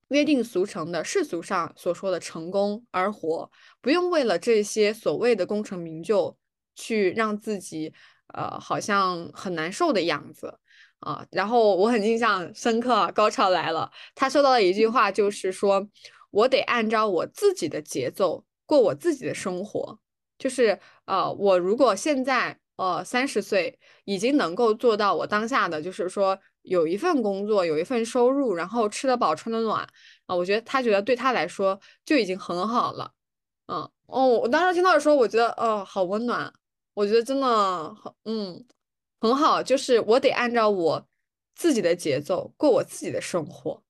[0.09, 3.49] 约定俗成的世俗上所说的成功而活，
[3.81, 6.37] 不用为了这些所谓的功成名就
[6.75, 7.93] 去让自己
[8.33, 10.59] 呃好像很难受的样子。
[10.99, 13.89] 啊，然后我很印象深刻，高潮来了。
[14.15, 15.87] 他说到了一句话，就是说
[16.29, 19.97] 我得按照我自己的节奏过我自己的生活。
[20.37, 29.87] 就是呃，我如果现在呃三十岁，已经能够做到我当下的，就是说有一份工作，有一份收入，然后吃得饱，穿得暖
[30.25, 33.11] 啊，我觉得他觉得对他来说就已经很好了。
[33.67, 36.51] 嗯，哦，我当时听到的时候，我觉得哦，好温暖。
[36.93, 38.65] 我觉得真的很，嗯。
[39.21, 41.05] 很好，就是我得按照我
[41.53, 43.83] 自己的节奏过我自己的生活，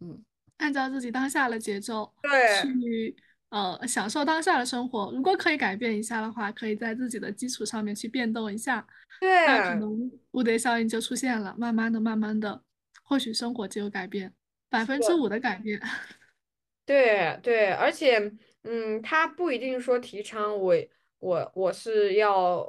[0.00, 0.24] 嗯，
[0.56, 3.14] 按照自己当下的节奏，对，去
[3.50, 5.12] 呃享受当下的生活。
[5.12, 8.86] 如果可以改变一下的话，可以在自己的基础上面去变动一下，
[9.20, 11.54] 对，那可能蝴蝶效应就出现了。
[11.58, 12.62] 慢慢的、慢慢的，
[13.02, 14.32] 或许生活就有改变，
[14.68, 15.80] 百分之五的改变。
[16.84, 18.32] 对对，而且，
[18.62, 20.74] 嗯，他不一定说提倡我
[21.18, 22.64] 我我是要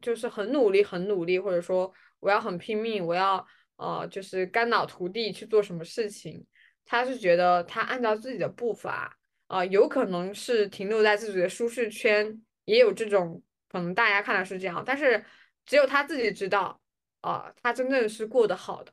[0.00, 3.44] 就是很努力，很努力，或者说我要很拼命，我要
[3.76, 6.46] 呃，就是肝脑涂地去做什么事情。
[6.84, 9.18] 他是觉得他按照自己的步伐
[9.52, 15.24] 啊，有可能是停留在自己的舒适圈，也有这种可能，大家看的是这样，但是
[15.66, 16.80] 只有他自己知道
[17.20, 18.92] 啊，他真正是过得好的。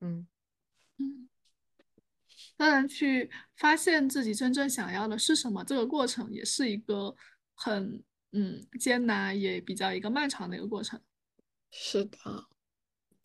[0.00, 0.26] 嗯
[0.98, 1.28] 嗯，
[2.56, 7.14] 当然，去发现自己真正想要的是什么，这个过程也是一个
[7.54, 8.02] 很。
[8.32, 11.00] 嗯，艰难也比较一个漫长的一个过程。
[11.70, 12.18] 是的，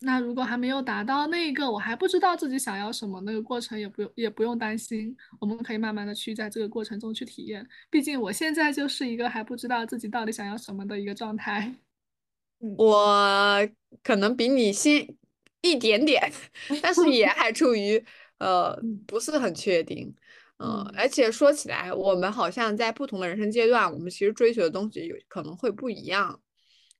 [0.04, 7.66] 那如果还没有达到那个，我还不知道自己想要什么，那个过程也不用也不用担心，我们可以慢慢的去在这个过程中去体验。
[7.88, 11.72] 毕竟我现在就是一个还不知道自己到底想要什么的一个状态。
[12.58, 13.68] 我
[14.02, 15.06] 可能比你先
[15.62, 16.30] 一点点，
[16.82, 18.04] 但是也还处于
[18.38, 18.76] 呃
[19.06, 20.14] 不是很确定。
[20.58, 26.40] 嗯，而且说起来，我们好像在不同的人生阶段，我们其实追求的东西有可能会不一样。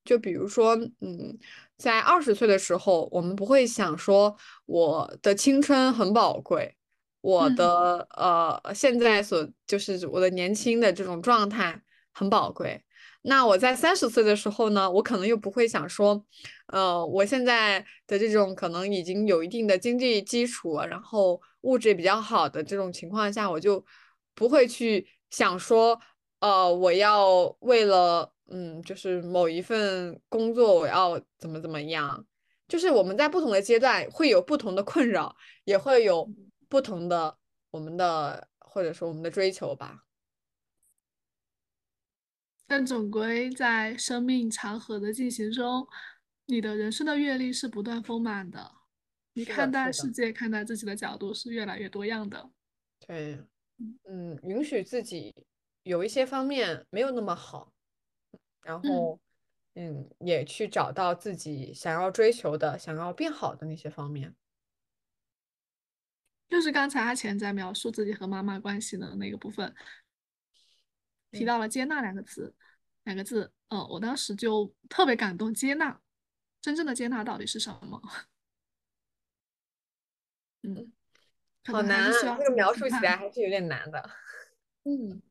[0.05, 1.39] 就比如说，嗯，
[1.77, 4.37] 在二十岁的时候，我们不会想说
[4.67, 6.77] 我的青春很宝贵，
[7.21, 11.83] 我的呃现在所就是我的年轻的这种状态
[12.13, 12.83] 很宝贵。
[13.25, 16.25] 那我在三十岁的时候呢，我可能又不会想说，
[16.67, 17.79] 呃，我现在
[18.09, 23.85] 的这种可能已经有一定的经济基础，然后物质比较好的这种情况下，我就
[24.35, 26.01] 不会去想说，
[26.41, 32.27] 呃，我要为了，嗯，就是某一份工作，我要怎么怎么样。
[32.69, 35.35] 就是我们在不同的阶段会有不同的困扰，
[35.65, 36.31] 也会有
[36.69, 37.37] 不同的
[37.71, 40.05] 我们的或者说我们的追求吧。
[42.67, 45.87] 但总归在生命长河的进行中，
[46.47, 48.73] 你的人生的阅历是不断丰满的，
[49.35, 52.51] 你看待世界、看待自己的角度是越来越多样的。
[53.07, 53.39] 对，
[54.09, 55.35] 嗯，允许自己
[55.83, 57.72] 有一些方面没有那么好，
[58.63, 59.21] 然后，
[59.75, 64.35] 嗯，也去找到自己想要追求的、想要变好的那些方面。
[66.49, 69.75] 就是刚才阿钱在描述自己和妈妈关系的那个部分。
[71.31, 72.55] 提到了接纳两个词，
[73.05, 75.55] 两个字，嗯，我当时就特别感动。
[75.55, 75.99] 接纳，
[76.61, 78.03] 真正的接纳到底是什么？
[80.61, 80.93] 嗯，
[81.65, 84.11] 好难啊，这个描述起来还是有点难的。
[84.85, 85.23] 嗯，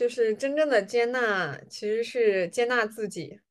[0.00, 3.42] 就是真正的接纳，其实是接纳自己，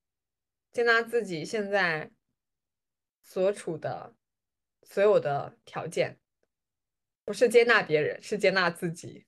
[0.72, 2.10] 接纳自己现在
[3.22, 4.16] 所处的。
[4.82, 6.18] 所有的条件，
[7.24, 9.28] 不是接纳别人，是接纳自己。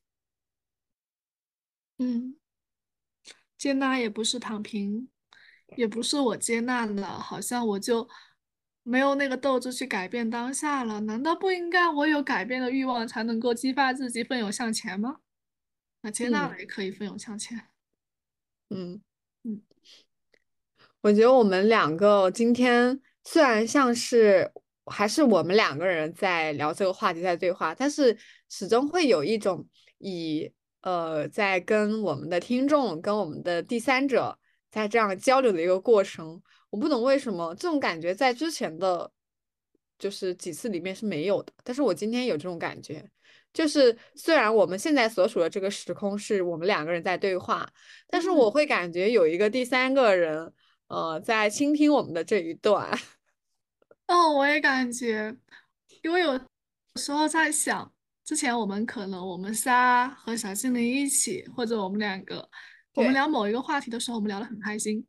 [1.99, 2.39] 嗯，
[3.55, 5.07] 接纳也不是躺平，
[5.78, 8.09] 也不是我接纳了，好像我就
[8.82, 10.99] 没有那个斗志去改变当下了。
[11.01, 15.19] 难道不应该我有改变的欲望，才能够激发自己奋勇向前吗？
[16.02, 17.58] 那接纳了也可以奋勇向前。
[18.70, 19.02] 嗯
[19.43, 19.62] 嗯，
[21.02, 24.52] 我觉得我们两个今天虽然像是。
[24.88, 28.18] 还是我们两个人在聊这个话题，在对话，但是
[28.49, 29.66] 始终会有一种
[29.99, 34.38] 以呃，在跟我们的听众、跟我们的第三者
[34.72, 36.41] 在这样交流的一个过程。
[36.72, 39.10] 我不懂为什么这种感觉在之前的，
[39.99, 43.08] 就是几次里面是没有的，但是我今天有这种感觉，
[43.54, 47.70] 就是虽然我们现在所处的这个时空是我们两个人在对话，
[48.08, 50.54] 但是我会感觉有一个第三个人。
[50.91, 52.91] 呃在倾听我们的这一段。
[54.08, 55.34] 哦，我也感觉，
[56.04, 56.38] 因为有
[56.97, 57.89] 时候在想，
[58.26, 62.45] 之前我们可能我们仨和小精灵一起，或者我们两个，
[62.95, 65.02] 我们聊某一个话题的时候，我们聊得很开心。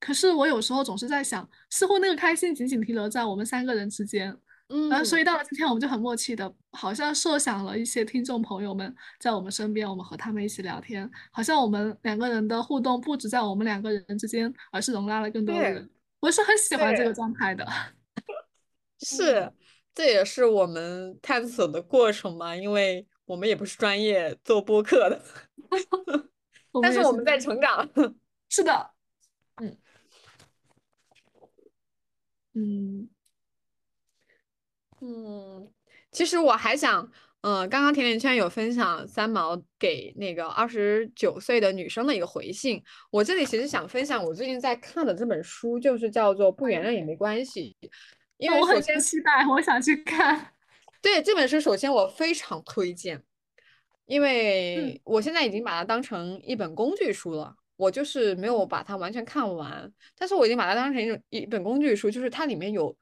[0.00, 4.36] 可是我有时候总是在想，似乎那个开心仅仅停留在我们三个人之间。
[4.68, 15.88] 嗯，然后所以到了今天，我们就很默契的，好像设想了一些听众朋友们在我们身边，我们和他们一起聊天，好像我们两个人的互动不止在我们两个人之间，而是容纳了更多的人。
[16.20, 17.66] 我是很喜欢这个状态的。
[19.00, 19.50] 是，
[19.94, 25.24] 这也是我们探索的过程嘛，因为我们也不是专业做播客的，
[26.82, 27.88] 但是我们在成长。
[28.50, 28.90] 是的，
[29.62, 29.78] 嗯，
[32.52, 33.08] 嗯。
[35.00, 35.70] 嗯，
[36.10, 37.08] 其实我还想，
[37.42, 47.76] 嗯，刚刚甜甜圈有分享三毛给那个二十九岁的女生的一个回信，我这里其实想分享我最近在看的这本书，就是叫做《不原谅也没关系》，
[48.38, 50.52] 因为我很期待，我想去看。
[51.00, 53.22] 对这本书，首先我非常推荐，
[54.06, 62.96] 因为我现在已经把它当成一本工具书了，我就是没有把它完全看完，但是我已经把它当成一种一本工具书，就是它里面有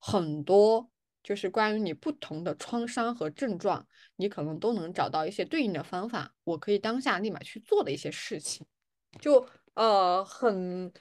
[0.00, 0.90] 很多。
[1.26, 8.64] 就是关于你不同的创伤和症状，你可能都能找到一些对应的方法，我可以当下立马去做的一些事情，
[9.20, 10.92] 就呃很，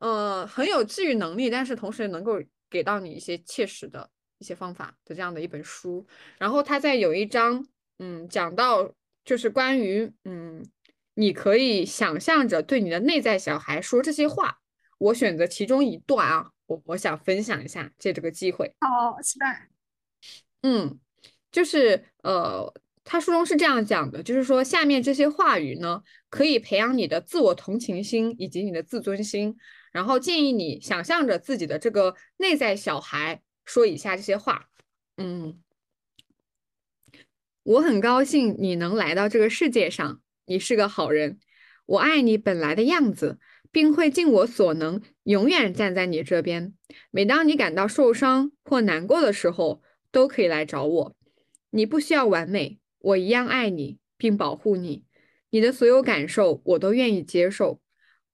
[0.00, 6.04] 呃很有治愈能力，但是同时能够给到你一些切实的一些方法的这样的一本书。
[6.36, 7.64] 然后他在有一章，
[8.00, 8.92] 嗯，讲到
[9.24, 10.68] 就是关于嗯，
[11.14, 14.58] 你可以想象着对你的内在小孩说这些话，
[14.98, 16.50] 我选择其中一段啊。
[16.70, 18.72] 我我想分享一下，借这个机会。
[18.78, 19.68] 好，期待。
[20.62, 21.00] 嗯，
[21.50, 29.56] 就是呃，他书中是这样讲的，就是说下面这些话语呢，可以培养你的自我同情心以及你的自尊心。
[29.90, 34.70] 然后建议你想象着自己的这个内在小孩说以下这些话。
[35.16, 35.60] 嗯，
[37.64, 41.40] 我很高兴你能来到这个世界上，你是个好人，
[41.86, 43.40] 我爱你本来的样子。
[43.72, 46.74] 并会尽我所能，永远站在你这边。
[47.10, 51.16] 每当你感到受伤或难过的时候，都可以来找我。
[51.70, 55.04] 你不需要完美，我一样爱你并保护你。
[55.50, 57.80] 你的所有感受，我都愿意接受。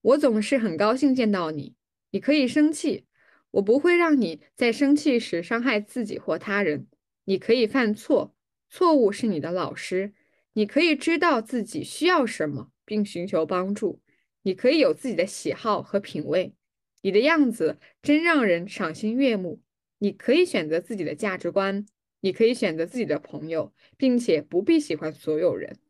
[0.03, 1.75] 我总是很高兴见到你。
[2.11, 3.05] 你可以生气，
[3.51, 6.87] 我不会让你在生气时伤害自己或他人。
[7.25, 8.35] 你可以犯错，
[8.71, 10.15] 错误是你的老师。
[10.55, 14.01] 你可以知道自己需要什么，并寻求帮助。
[14.47, 16.55] 你可以有自己的喜好和品味，
[17.01, 19.61] 你的样子真让人赏心悦目。
[19.99, 21.85] 你可以选择自己的价值观，
[22.21, 25.81] 你可以选择自己的朋友，并且不必喜欢所有人。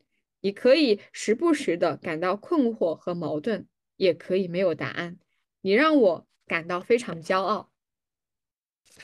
[0.41, 5.19] 你可以时不时的感到困惑和矛盾，也可以没有答案。
[5.61, 7.69] 你让我感到非常骄傲。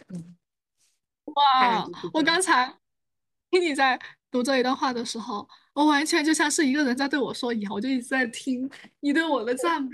[0.08, 0.36] 嗯，
[1.26, 2.80] 哇，我刚才
[3.52, 4.00] 听你在
[4.32, 5.48] 读这一段话的时候。
[5.74, 8.70] 我完全就像是一个人在对我说一样，我就一直在听
[9.00, 9.90] 你对我的赞美，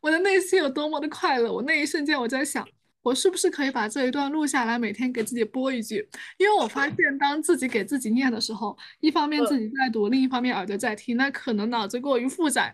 [0.00, 1.52] 我的内心有多么的快乐。
[1.52, 2.66] 我那一瞬间我在想，
[3.02, 6.08] 我是不是可以把这一段录下来，每天给自己播一句？
[6.38, 12.72] 因为我发现，当自己给自己念的时候，一方面自己在读，另一方面耳朵在听，那可能脑子过于负载。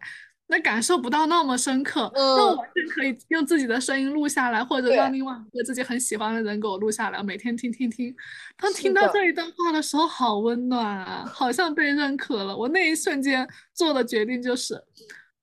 [0.51, 8.13] 那感受不到那么深刻，那我完全可以用自己的声音录下来，或者让另外一个自己很喜欢的人给我录下来，每天听听听。
[8.57, 12.57] 当听到这一段话的时候，好温暖啊，好像被认可了。
[12.57, 14.83] 我那一瞬间做的决定就是，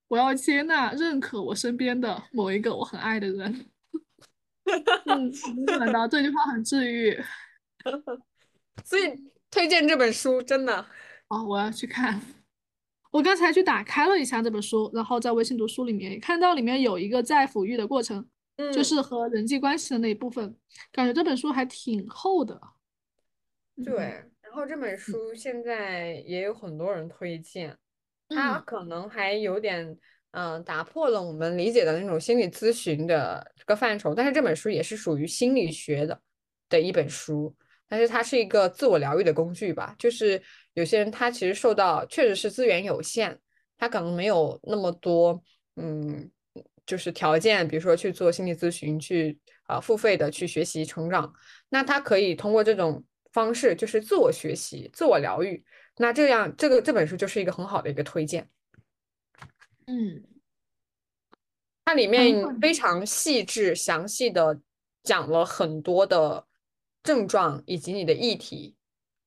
[0.09, 3.65] 我要接纳、认可我身边的某一个我很爱的人。
[5.05, 5.31] 嗯，
[5.65, 7.17] 温暖到这句话很治愈，
[8.83, 9.13] 所以
[9.49, 10.85] 推荐这本书，真的。
[11.29, 12.21] 哦，我要去看。
[13.17, 18.23] 我刚才去打开了一下这本书，然后在微信读书里面也看到里面有一个在抚育的过程，
[18.71, 20.55] 就是和人际关系的那一部分，
[20.91, 22.61] 感觉这本书还挺厚的。
[23.83, 27.75] 对，然后这本书现在也有很多人推荐，
[28.29, 29.97] 它可能还有点
[30.29, 36.21] 嗯打破了我们理解的那种心理咨询的这个范畴，但是这本书也是属于心理学的
[36.69, 37.55] 的一本书，
[37.87, 40.39] 但是它是一个自我疗愈的工具吧，就是。
[40.77, 43.39] 有些人他其实受到确实是资源有限，
[43.79, 45.41] 他可能没有那么多，
[45.75, 46.29] 嗯，
[46.85, 51.33] 就是条件，比如说去做心理咨询，去啊付费的去学习成长，
[51.69, 53.03] 那他可以通过这种
[53.33, 55.65] 方式，就是自我学习、自我疗愈。
[55.95, 58.47] 那这样，这个这本书就是一个很好的一个推荐。
[59.87, 60.23] 嗯，
[61.85, 64.61] 它里面非常细致、详细的
[65.01, 66.45] 讲了很多的
[67.01, 68.76] 症状以及你的议题。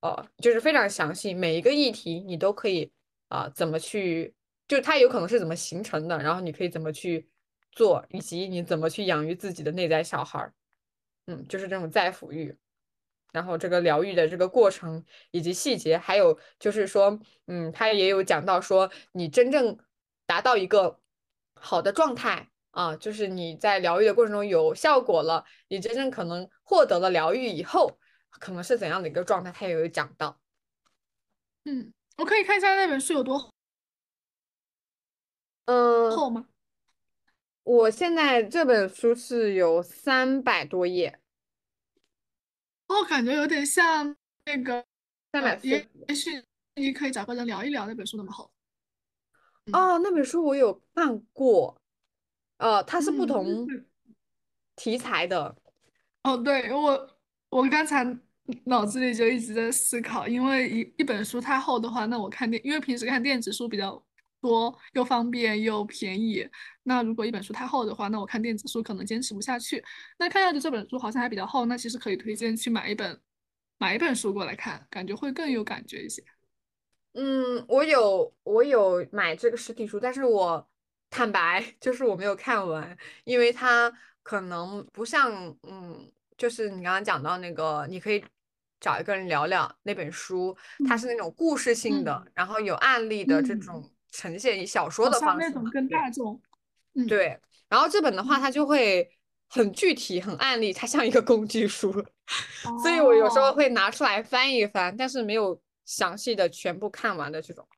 [0.01, 2.91] 呃，就是非常详细，每一个议题你都可以
[3.29, 4.35] 啊，怎么去，
[4.67, 7.29] 就它有可能是怎么形成的，然后你可以怎么去
[7.71, 10.55] 做，以及你怎么去养育自己的内在小孩儿。
[11.27, 12.57] 嗯，就是这种再抚育，
[13.31, 19.79] 然后这个疗愈的这个过程以及细节，还有就是说，嗯，他也有讲到说，你真正
[20.27, 20.99] 达到一个
[21.55, 28.00] 好的状态啊，就是你在疗愈的过程中有效果了，你真正可能获得了疗愈以后，
[28.31, 30.39] 可能是怎样的一个状态，他也有讲到。
[31.65, 33.53] 嗯，我可以看一下那本书有多厚，
[35.67, 36.47] 嗯，厚吗？
[37.63, 41.21] 我现在这本书是有三百多页，
[42.87, 44.17] 哦，感觉有点像
[44.47, 44.85] 那个，
[45.31, 46.43] 三百也也许
[46.75, 48.51] 你可以找个人聊一聊那本书那么厚。
[49.73, 51.81] 哦，那本书我有看过，
[52.57, 53.67] 呃，它是不嗯同
[54.75, 55.55] 题材的。
[56.23, 57.20] 哦，对，我
[57.51, 58.05] 我刚才
[58.65, 64.03] 脑子里就一直在思考，因为一一本书太厚的话，那我看电，因为平时看电子书比较
[64.41, 66.49] 多，又方便又便宜。
[66.85, 69.83] 那如果一本书太厚的话，那我看电子书可能坚持不下去。
[70.19, 73.21] 那看下去这本书好像还比较厚，那其实可以推荐去买一本
[73.79, 76.25] 买一本书过来看，感觉会更有感觉一些。
[77.15, 80.69] 嗯，我有我有买这个实体书，但是我
[81.11, 83.93] 坦白就是我没有看完，因为它
[84.23, 85.33] 可能不像，
[85.65, 86.11] 嗯，
[86.41, 88.25] 就是你刚刚讲到那个，你可以
[88.81, 90.57] 找一个人聊聊那本书，
[90.89, 96.41] 它是那种故事性的，然后有案例的这嗯种呈现，以小说的方式嘛，那种更对大众。
[96.95, 97.39] 嗯，对。
[97.69, 99.07] 然后这本的话，它就会
[99.51, 101.93] 很具体、很案例，它像一个工具书，
[102.83, 107.69] 所以我有时候哦会拿出来翻一翻，但是没有详细的全部看完的这种。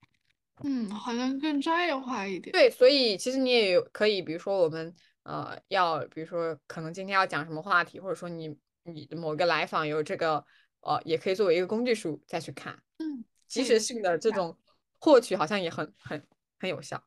[0.62, 2.52] 嗯，好像更专业化一点。
[2.52, 4.94] 对，所以其实你也有可以，比如说我们
[5.24, 10.44] 呃要，比如说可能今天要讲什么话题，或者说你你某个来访有这个
[10.80, 14.58] 呃，也可以作为一个工具书再去看，嗯，及时性的这种
[14.98, 16.26] 获取好像也很很
[16.58, 17.04] 很有效。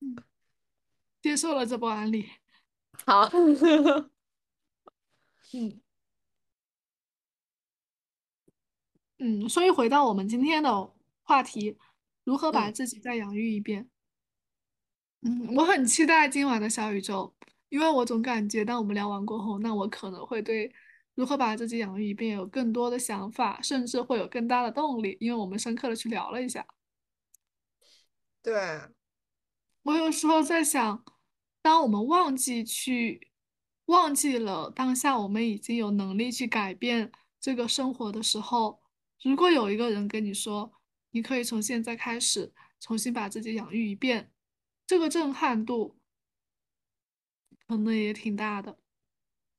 [0.00, 0.16] 嗯
[1.22, 2.28] 接受了这波案例。
[3.06, 3.22] 好，
[5.54, 5.80] 嗯
[9.18, 10.92] 嗯，所以回到我们今天的
[11.22, 11.78] 话题，
[12.24, 13.84] 如何把嗯自己再养育一遍？
[13.84, 13.90] 嗯，
[15.56, 17.34] 我很期待今晚的小宇宙，
[17.70, 20.70] 因为我总感觉当我们聊完过后，那我可能会对
[21.14, 26.66] 如何把自己养育一遍有更多的想法，甚至会有更大的动力，因为我们深刻的去聊了一下。
[28.42, 28.80] 对，
[29.84, 31.02] 我有时候在想，
[31.62, 33.30] 当我们忘记去，
[33.86, 37.10] 忘记了当下我们已经有能力去改变
[37.40, 38.82] 这个生活的时候，
[39.22, 40.70] 如果有一个人跟你说，
[41.12, 44.30] 你可以从现在开始重新把自己养育一遍，
[44.86, 45.96] 这个震撼度
[47.66, 48.78] 可能也挺大的。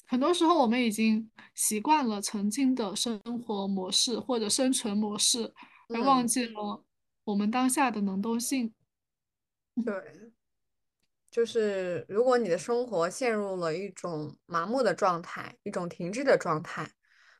[0.07, 5.51] 很多时候，我们已经习惯了曾经的生活模式或者生存模式，
[5.89, 6.85] 而忘嗯记了
[7.23, 8.71] 我们当下的能动性。
[9.83, 10.31] 对，
[11.31, 16.91] 就是如果你的生活陷入了一种麻木的状态，一种停滞的状态，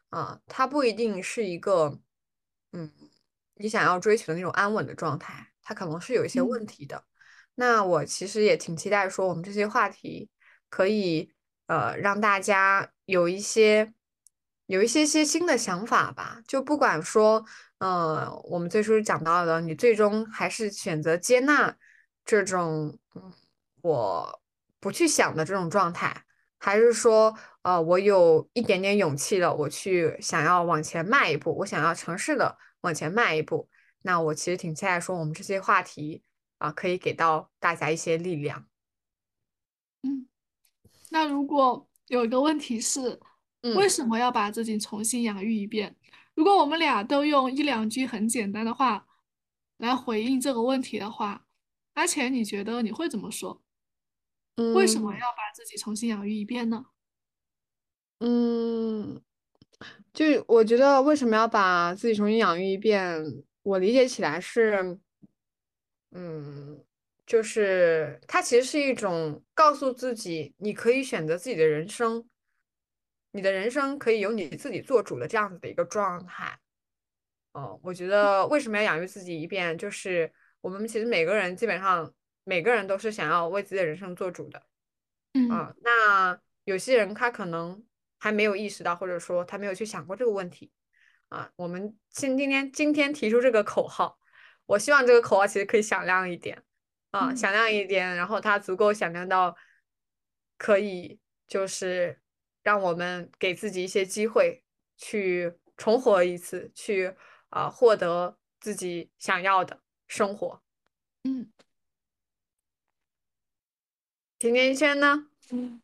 [0.10, 2.00] 啊，它不一定是一个，
[2.72, 2.92] 嗯，
[3.54, 7.06] 你想要追求的那种安稳的状态，它可能是有一些问嗯题的。
[7.56, 10.30] 那我其实也挺期待说，我们这些话题
[10.70, 11.32] 可以，
[11.68, 13.94] 呃，让大家有一些，
[14.66, 16.42] 有一些些新的想法吧。
[16.48, 17.46] 就不管说，
[17.80, 21.76] 呃，我们最初讲到的，你最终还是选择接纳
[22.26, 23.00] 这种，
[23.82, 24.42] 我
[24.80, 26.24] 不去想的这种状态。
[26.58, 33.70] 还是说，呃，我有一点点勇气了，我去想要往前迈一步，我想要尝试的往前迈一步。
[34.02, 36.24] 那我其实挺期待说，我们这些话题
[36.66, 38.68] 啊，可以给到大家一些力量。
[40.02, 40.28] 嗯，
[41.12, 43.20] 那如果有一个问题是，
[43.62, 45.96] 为嗯什么要把自己重新养育一遍？
[46.34, 49.08] 如果我们俩都用一两句很简单的话
[49.78, 51.46] 来回应这个问题的话，
[51.94, 53.62] 阿钱，你觉得你会怎么说？
[54.74, 56.86] 为什么嗯要把自己重新养育一遍呢？
[58.20, 59.22] 嗯，
[60.14, 63.44] 就我觉得为什么要把自己重新养育一遍？
[63.64, 65.00] 我理解起来是，
[66.18, 66.82] 嗯，
[67.26, 72.26] 就是它其实是一种告诉自己，你可以选择自己的人生，
[73.32, 76.58] 你的人生可以由你自己做主的这样子的一个状态。
[77.52, 80.32] 哦，我觉得为什么要养育自己一遍，就是
[80.62, 82.14] 我们其实每个人基本上
[82.46, 84.64] 每个人都是想要为自己的人生做主的。
[85.34, 87.84] 嗯啊，那有些人他可能
[88.18, 90.72] 还没有意识到，或者说他没有去想过这个问题
[91.28, 91.52] 啊。
[91.58, 94.18] 我们今今天今天提出这个口号，
[94.66, 96.64] 我希望这个口号其实可以响亮一点
[97.12, 99.56] 啊，嗯响亮一点，然后它足够响亮到
[100.58, 102.20] 可以就是
[102.64, 104.64] 让我们给自己一些机会
[104.98, 107.14] 去重活一次，去
[107.50, 110.62] 啊获得自己想要的生活。
[111.24, 111.52] 嗯
[114.38, 115.30] 甜甜圈呢？
[115.52, 115.82] 嗯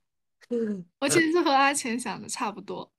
[0.99, 2.91] 我其实和阿钱想的差不多。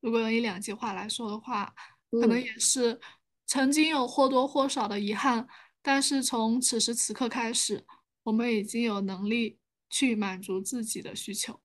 [0.00, 1.72] 如果用一两句话来说的话，
[2.10, 3.00] 可能也是
[3.46, 5.46] 曾经有或多或少的遗憾，
[5.80, 7.86] 但是从此时此刻开始，
[8.24, 9.58] 我们已经有能力
[9.88, 11.60] 去满足自己的需求。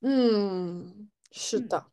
[0.00, 1.90] 嗯，是的。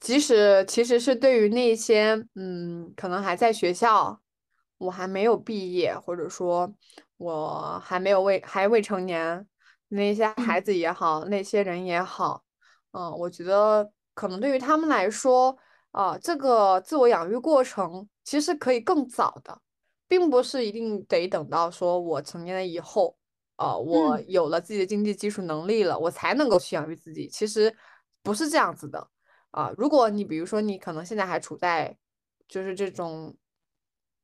[0.00, 4.20] 即使其实是对于那些嗯，可能还在学校，
[4.76, 6.74] 我还没有毕业，或者说
[7.16, 9.46] 我还没有未还未成年。
[9.88, 12.44] 那些孩子也好，那些人也好，
[12.90, 15.56] 嗯，我觉得可能对于他们来说，
[15.90, 19.60] 啊，这个自我养育过程其实可以更早的，
[20.08, 23.16] 并不是一定得等到说我成年了以后，
[23.56, 27.28] 呃，我有了自己的经济基础能力了，我才能够去养育自己。
[27.28, 27.74] 其实
[28.22, 29.08] 不是这样子的，
[29.50, 31.96] 啊，如果你比如说你可能现在还处在
[32.48, 33.36] 就是这种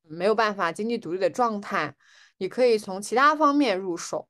[0.03, 1.95] 没有办法经济独立的状态，
[2.39, 4.29] 你可以从其他方面入手。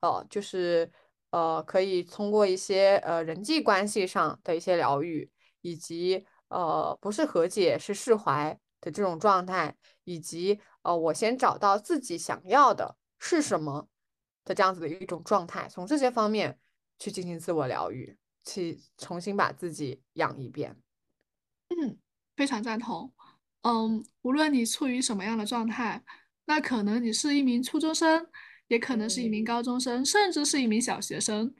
[0.00, 0.90] 呃，就是
[1.30, 5.30] 呃，可以通过一些呃人际关系上的一些疗愈，
[5.60, 13.88] 以及呃不是和解是释怀的这种状态，以及呃我先找到自己想要的是什么
[14.44, 16.58] 的这样子的一种状态，从这些方面
[16.98, 20.76] 去进行自我疗愈，去重新把自己养一遍。
[21.68, 21.98] 嗯，
[22.36, 23.12] 非常赞同。
[23.62, 26.02] 嗯，无论你处于什么样的状态，
[26.46, 28.26] 那可能你是一名初中生。
[28.70, 31.52] 也可能是一名高中生，甚至是一名小学生。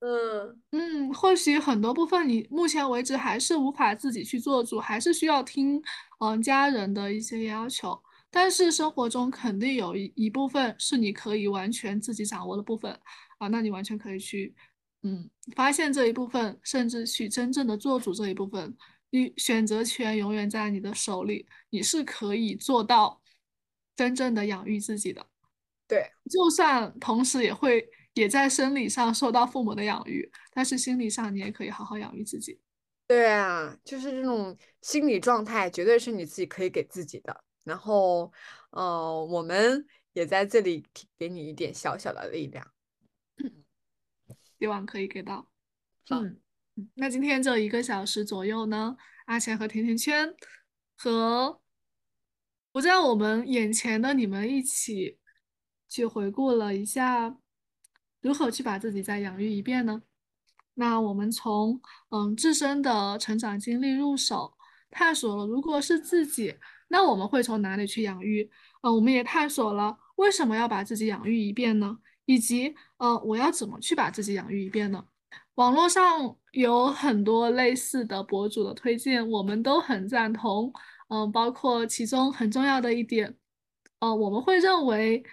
[0.00, 5.82] 嗯嗯，或许很多部分你目前为止还是无法自己去做主，还是需要听
[6.20, 7.98] 嗯家人的一些要求。
[8.30, 12.92] 但是生活中肯定有一一部分是你可以完全自己掌握的部分
[13.38, 14.54] 啊，那你完全可以去
[15.02, 18.76] 嗯发现这一部分，甚至去真正的做主这一部分。
[19.10, 23.18] 你选择权永远在你的手里，你是可以做到
[23.96, 25.26] 真正的养育自己的。
[25.88, 32.60] 对，就算同时也会也在生理上受到父母的养育，但是心理上你也可以好好养育自己。
[33.06, 37.42] 对啊，就是这种心理状态，绝对是你自己可以给自己的。
[37.64, 38.30] 然后，
[38.68, 40.84] 呃，我们也在这里
[41.16, 42.70] 给你一点小小的力量，
[44.58, 45.48] 希望可以给到。
[46.10, 46.38] 嗯，
[46.96, 48.94] 那今天这一个小时左右呢，
[49.24, 50.34] 阿钱和甜甜圈
[50.96, 51.62] 和
[52.72, 55.18] 不在我们眼前的你们一起。
[55.88, 57.36] 去回顾了一下，
[58.20, 60.02] 如何去把自己再养育一遍呢？
[60.74, 64.54] 那我们从嗯自身的成长经历入手，
[64.90, 66.54] 探索了如果是自己，
[66.88, 68.48] 那我们会从哪里去养育？
[68.82, 71.98] 呃，我们也探索了为什么要把自己养育一遍呢？
[72.26, 75.04] 以及呃，我要怎么去把自己养育一遍呢？
[75.56, 80.72] 网络上有很多类似的博主的推荐，我们都很赞同。
[81.08, 83.36] 嗯，包括其中很重要的一点，
[83.98, 85.24] 呃，我们会认为。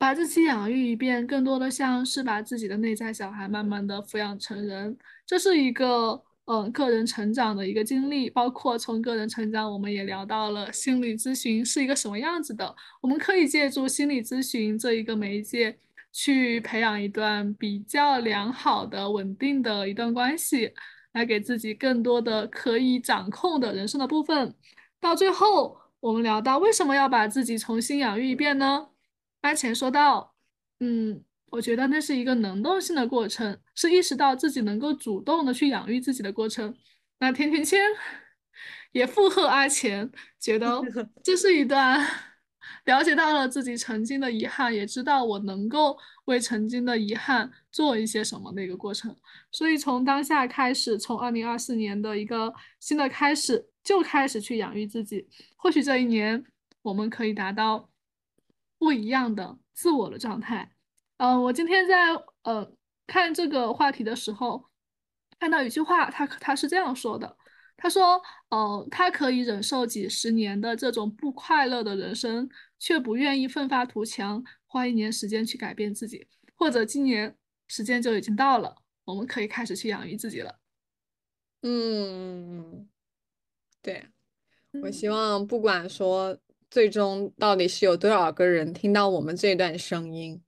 [0.00, 4.96] 把自己养育一遍，更多的像是把自己的内在小孩慢慢的抚养成人，
[5.26, 8.30] 这是一个嗯个人成长的一个经历。
[8.30, 12.74] 包括从个人成长，我们也聊到了心理咨询是一个什么样子的。
[13.02, 15.76] 我们可以借助心理咨询这一个媒介，
[16.14, 20.72] 去培养一段比较良好的、稳定的一段关系，
[21.12, 24.54] 来给自己更多的可以掌控的人生的部分。
[24.98, 28.86] 到最后，我们聊到为什么要把自己重新养育一遍呢？
[29.42, 30.34] 阿钱说到
[30.80, 36.74] ：“嗯，我觉得那是一个能动性的过程，是意识到自己能够主动的去养育自己的过程。”
[37.20, 37.78] 那甜甜圈
[38.92, 40.80] 也附和阿钱，觉得
[41.22, 42.06] 这是一段
[42.84, 49.14] 了解到了自己曾经的遗憾，也知道我能够为曾经的遗憾做一些什么的一个过程。
[49.50, 55.28] 所以从当下开始，从二零二四年的一个新的开始，就开始去养育自己。
[55.56, 56.42] 或许这一年
[56.82, 57.89] 我们可以达到。
[58.80, 60.72] 不一样的自我的状态，
[61.18, 62.72] 嗯，我今天在呃
[63.06, 64.70] 看这个话题的时候，
[65.38, 67.36] 看到一句话，他他是这样说的，
[67.76, 72.48] 他说，呃，他可以忍受几十年的这种不快乐的人生，
[72.78, 77.36] 却不愿意奋发图强，花一年时间去改变自己，或者今年
[77.68, 78.74] 时间就已经到了，
[79.04, 80.58] 我们可以开始去养育自己了。
[81.60, 82.88] 嗯，
[83.82, 84.08] 对，
[84.82, 86.38] 我希望不管说。
[86.70, 90.40] 最终到底是有多少个人听到我们这段声音？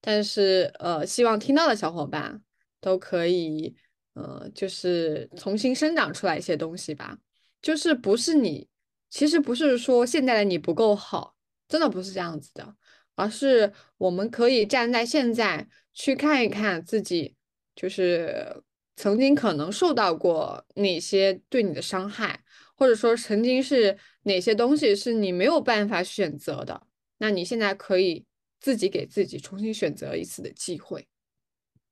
[0.00, 2.42] 但是呃，希望听到的小伙伴
[2.80, 3.74] 都可以
[4.14, 7.18] 呃，就是重新生长出来一些东西吧。
[7.62, 8.68] 就是不是你，
[9.10, 11.34] 其实不是说现在的你不够好，
[11.68, 12.74] 真的不是这样子的，
[13.14, 17.36] 而是我们可以站在现在去看一看自己，
[17.74, 18.62] 就是
[18.96, 22.42] 曾经可能受到过哪些对你的伤害。
[22.80, 26.86] 或者说，曾经是哪些东西是你没有办法选择的？
[27.18, 28.24] 那你现在可以
[28.58, 31.06] 自己给自己重新选择一次的机会。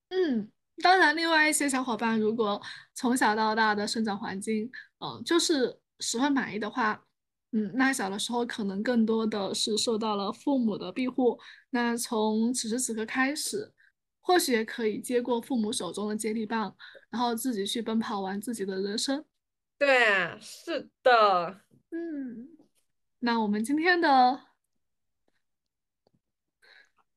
[0.09, 0.51] 嗯，
[0.83, 2.59] 当然，另外一些小伙伴如果
[2.95, 4.71] 从小到大的生长环境，
[5.01, 7.05] 嗯，就是十分满意的话，
[7.53, 11.39] 嗯，那小的时候可能更多的是受到了父母的庇护，
[11.69, 13.71] 那从此时此刻开始，
[14.23, 16.75] 或许也可以接过父母手中的接力棒，
[17.11, 19.23] 然后自己去奔跑完自己的人生。
[19.79, 21.61] 对，是的，
[21.91, 22.49] 嗯，
[23.21, 24.41] 那我们今天的，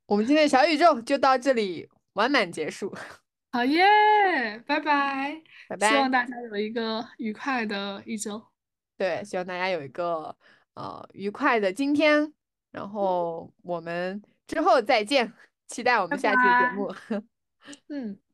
[0.05, 2.95] 我们今天的小宇宙就到这里完满结束。
[3.51, 3.83] 好耶，
[4.67, 5.89] 拜拜，拜拜。
[5.89, 8.41] 希望大家有一个愉快的一周。
[8.95, 10.37] 对，希望大家有一个
[10.75, 12.31] 呃愉快的今天，
[12.69, 15.33] 然后我们之后再见，
[15.67, 16.95] 期待我们下期节目。
[17.89, 18.19] 嗯。